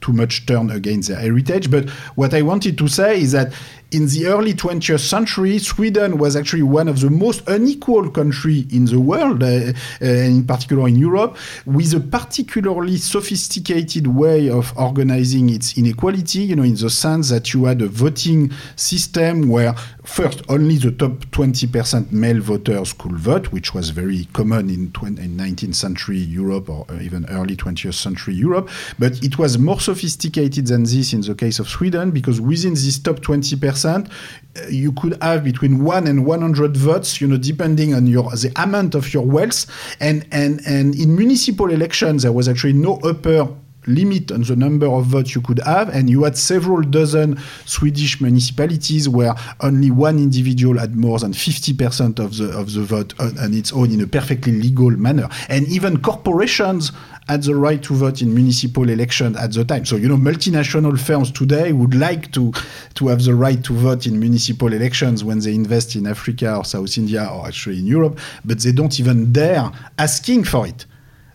[0.00, 1.70] too much turn against their heritage.
[1.70, 3.52] But what I wanted to say is that
[3.92, 8.84] in the early 20th century, Sweden was actually one of the most unequal countries in
[8.84, 11.36] the world, uh, uh, in particular in Europe,
[11.66, 17.52] with a particularly sophisticated way of organizing its inequality, you know, in the sense that
[17.52, 19.74] you had a voting system where
[20.04, 25.22] first only the top 20% male voters could vote, which was very common in, 20,
[25.22, 28.68] in 19th century Europe or uh, even early 20th century Europe.
[28.98, 32.98] But it was more sophisticated than this in the case of Sweden because within this
[32.98, 34.08] top 20%, percent
[34.56, 38.52] uh, you could have between 1 and 100 votes you know depending on your the
[38.56, 39.66] amount of your wealth
[40.00, 43.48] and and and in municipal elections there was actually no upper
[43.86, 48.20] limit on the number of votes you could have, and you had several dozen Swedish
[48.20, 53.38] municipalities where only one individual had more than 50% of the of the vote on,
[53.38, 55.28] on its own in a perfectly legal manner.
[55.48, 56.92] And even corporations
[57.30, 59.84] had the right to vote in municipal elections at the time.
[59.84, 62.52] So, you know, multinational firms today would like to,
[62.94, 66.64] to have the right to vote in municipal elections when they invest in Africa or
[66.64, 70.86] South India or actually in Europe, but they don't even dare asking for it.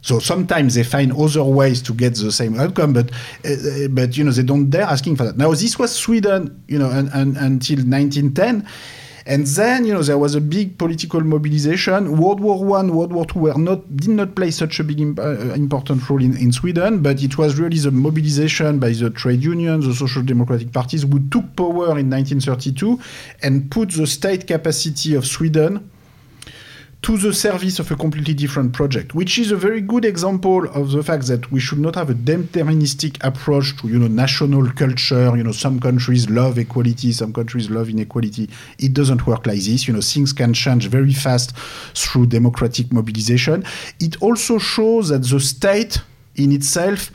[0.05, 3.09] So sometimes they find other ways to get the same outcome, but
[3.43, 5.35] uh, but you know they don't dare asking for that.
[5.35, 8.67] Now this was Sweden, you know, and, and, until 1910.
[9.27, 12.19] And then, you know, there was a big political mobilization.
[12.19, 15.17] World War One, World War Two were not did not play such a big imp
[15.17, 19.41] uh, important role in, in Sweden, but it was really the mobilization by the trade
[19.41, 22.99] unions, the social democratic parties, who took power in 1932
[23.41, 25.89] and put the state capacity of Sweden
[27.05, 30.89] to the service of a completely different project, which is a very good example of
[30.89, 35.37] the fact that we should not have a deterministic approach to, you know, national culture.
[35.37, 38.49] You know, some countries love equality, some countries love inequality.
[38.79, 39.87] It doesn't work like this.
[39.87, 41.55] You know, things can change very fast
[41.93, 43.63] through democratic mobilization.
[43.99, 46.01] It also shows that the state
[46.37, 47.11] in itself,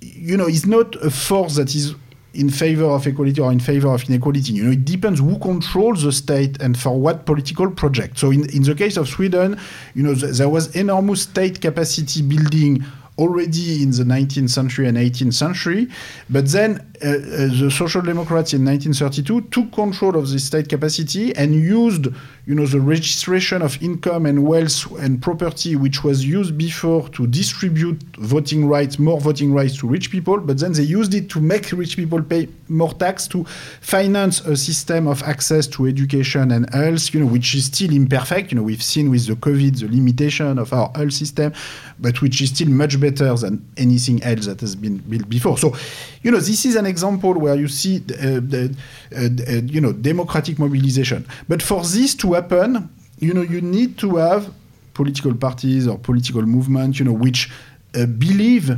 [0.00, 1.94] you know, is not a force that is
[2.34, 4.52] in favor of equality or in favor of inequality.
[4.52, 8.18] You know, it depends who controls the state and for what political project.
[8.18, 9.58] So in, in the case of Sweden,
[9.94, 12.84] you know, th there was enormous state capacity building
[13.18, 15.88] already in the 19th century and 18th century.
[16.30, 17.12] But then uh, uh,
[17.60, 22.08] the Social Democrats in 1932 took control of the state capacity and used,
[22.44, 27.26] you know, the registration of income and wealth and property, which was used before to
[27.28, 30.38] distribute voting rights, more voting rights to rich people.
[30.38, 33.44] But then they used it to make rich people pay more tax to
[33.80, 38.50] finance a system of access to education and health, you know, which is still imperfect.
[38.50, 41.52] You know, we've seen with the COVID the limitation of our health system,
[42.00, 45.58] but which is still much better than anything else that has been built before.
[45.58, 45.76] So,
[46.22, 48.74] you know, this is an example where you see, uh, the,
[49.14, 51.24] uh, uh, you know, democratic mobilization.
[51.48, 54.52] But for this to happen, you know, you need to have
[54.94, 57.50] political parties or political movements, you know, which
[57.94, 58.70] uh, believe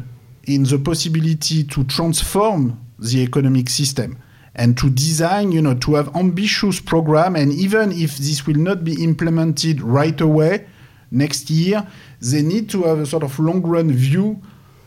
[0.46, 4.18] in the possibility to transform the economic system
[4.54, 7.34] and to design, you know, to have ambitious program.
[7.34, 10.66] And even if this will not be implemented right away
[11.10, 11.86] next year,
[12.20, 14.40] they need to have a sort of long run view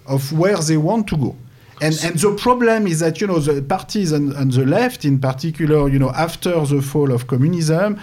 [0.05, 1.36] of where they want to go.
[1.80, 5.20] And, and the problem is that, you know, the parties on, on the left, in
[5.20, 7.99] particular, you know, after the fall of communism,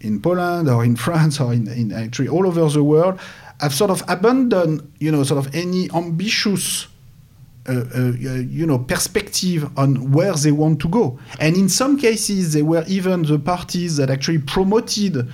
[0.00, 3.18] in Poland or in France or in, in actually all over the world,
[3.60, 6.86] have sort of abandoned, you know, sort of any ambitious
[7.68, 8.12] uh, uh,
[8.48, 11.18] you know, perspective on where they want to go.
[11.38, 15.28] And in some cases, they were even the parties that actually promoted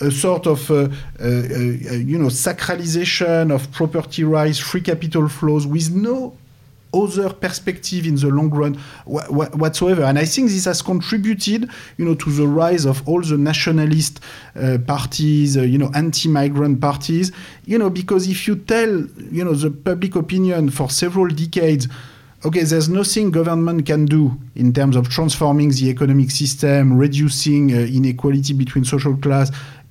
[0.00, 5.66] a sort of, uh, uh, uh you know, sacralization of property rights, free capital flows,
[5.66, 6.34] with no
[6.92, 8.74] other perspective in the long run
[9.06, 10.02] wh wh whatsoever.
[10.02, 14.20] And I think this has contributed, you know, to the rise of all the nationalist
[14.56, 17.32] uh, parties, uh, you know, anti-migrant parties,
[17.64, 18.88] you know, because if you tell,
[19.30, 21.88] you know, the public opinion for several decades,
[22.44, 27.76] okay, there's nothing government can do in terms of transforming the economic system, reducing uh,
[27.76, 29.50] inequality between social class,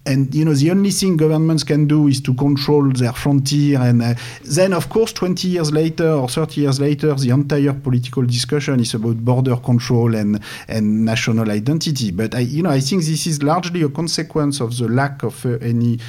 [0.10, 4.01] and you know the only thing governments can do is to control their frontier and
[4.01, 8.80] uh, then of course 20 years later or 30 years later the entire political discussion
[8.80, 13.28] is about border control and and national identity but i you know i think this
[13.28, 15.99] is largely a consequence of the lack of uh, any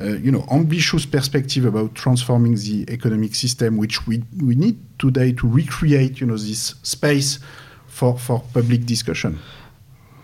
[0.00, 5.32] uh, you know, ambitious perspective about transforming the economic system, which we, we need today
[5.32, 7.38] to recreate, you know, this space
[7.86, 9.38] for, for public discussion.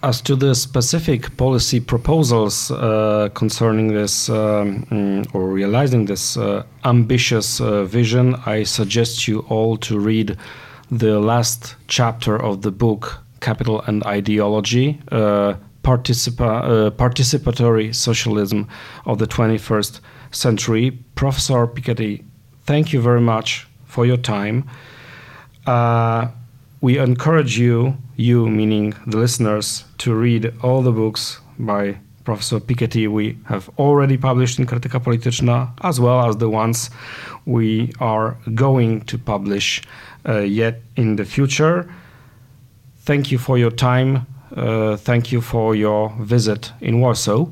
[0.03, 6.63] As to the specific policy proposals uh, concerning this um, mm, or realizing this uh,
[6.87, 10.39] ambitious uh, vision, I suggest you all to read
[10.91, 18.69] the last chapter of the book Capital and Ideology uh, Participa uh, Participatory Socialism
[19.05, 20.93] of the 21st Century.
[21.15, 22.25] Professor Piketty,
[22.65, 24.67] thank you very much for your time.
[25.67, 26.29] Uh,
[26.81, 33.09] we encourage you, you meaning the listeners, to read all the books by Professor Piketty
[33.09, 36.91] we have already published in Krytyka Polityczna, as well as the ones
[37.47, 39.83] we are going to publish
[40.29, 41.91] uh, yet in the future.
[42.99, 44.27] Thank you for your time.
[44.55, 47.47] Uh, thank you for your visit in Warsaw.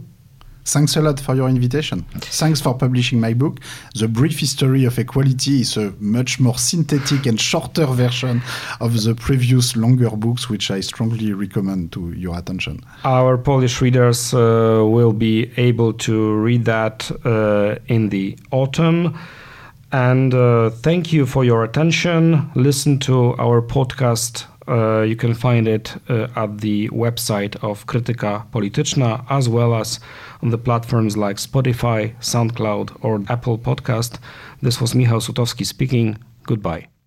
[0.68, 2.04] Thanks a lot for your invitation.
[2.20, 3.60] Thanks for publishing my book.
[3.94, 8.42] The Brief History of Equality is a much more synthetic and shorter version
[8.78, 12.80] of the previous longer books, which I strongly recommend to your attention.
[13.04, 19.18] Our Polish readers uh, will be able to read that uh, in the autumn.
[19.90, 22.50] And uh, thank you for your attention.
[22.54, 28.50] Listen to our podcast uh, you can find it uh, at the website of Krytyka
[28.50, 30.00] Polityczna as well as
[30.42, 34.18] on the platforms like Spotify, SoundCloud, or Apple Podcast.
[34.62, 36.18] This was Michał Sutowski speaking.
[36.46, 36.97] Goodbye.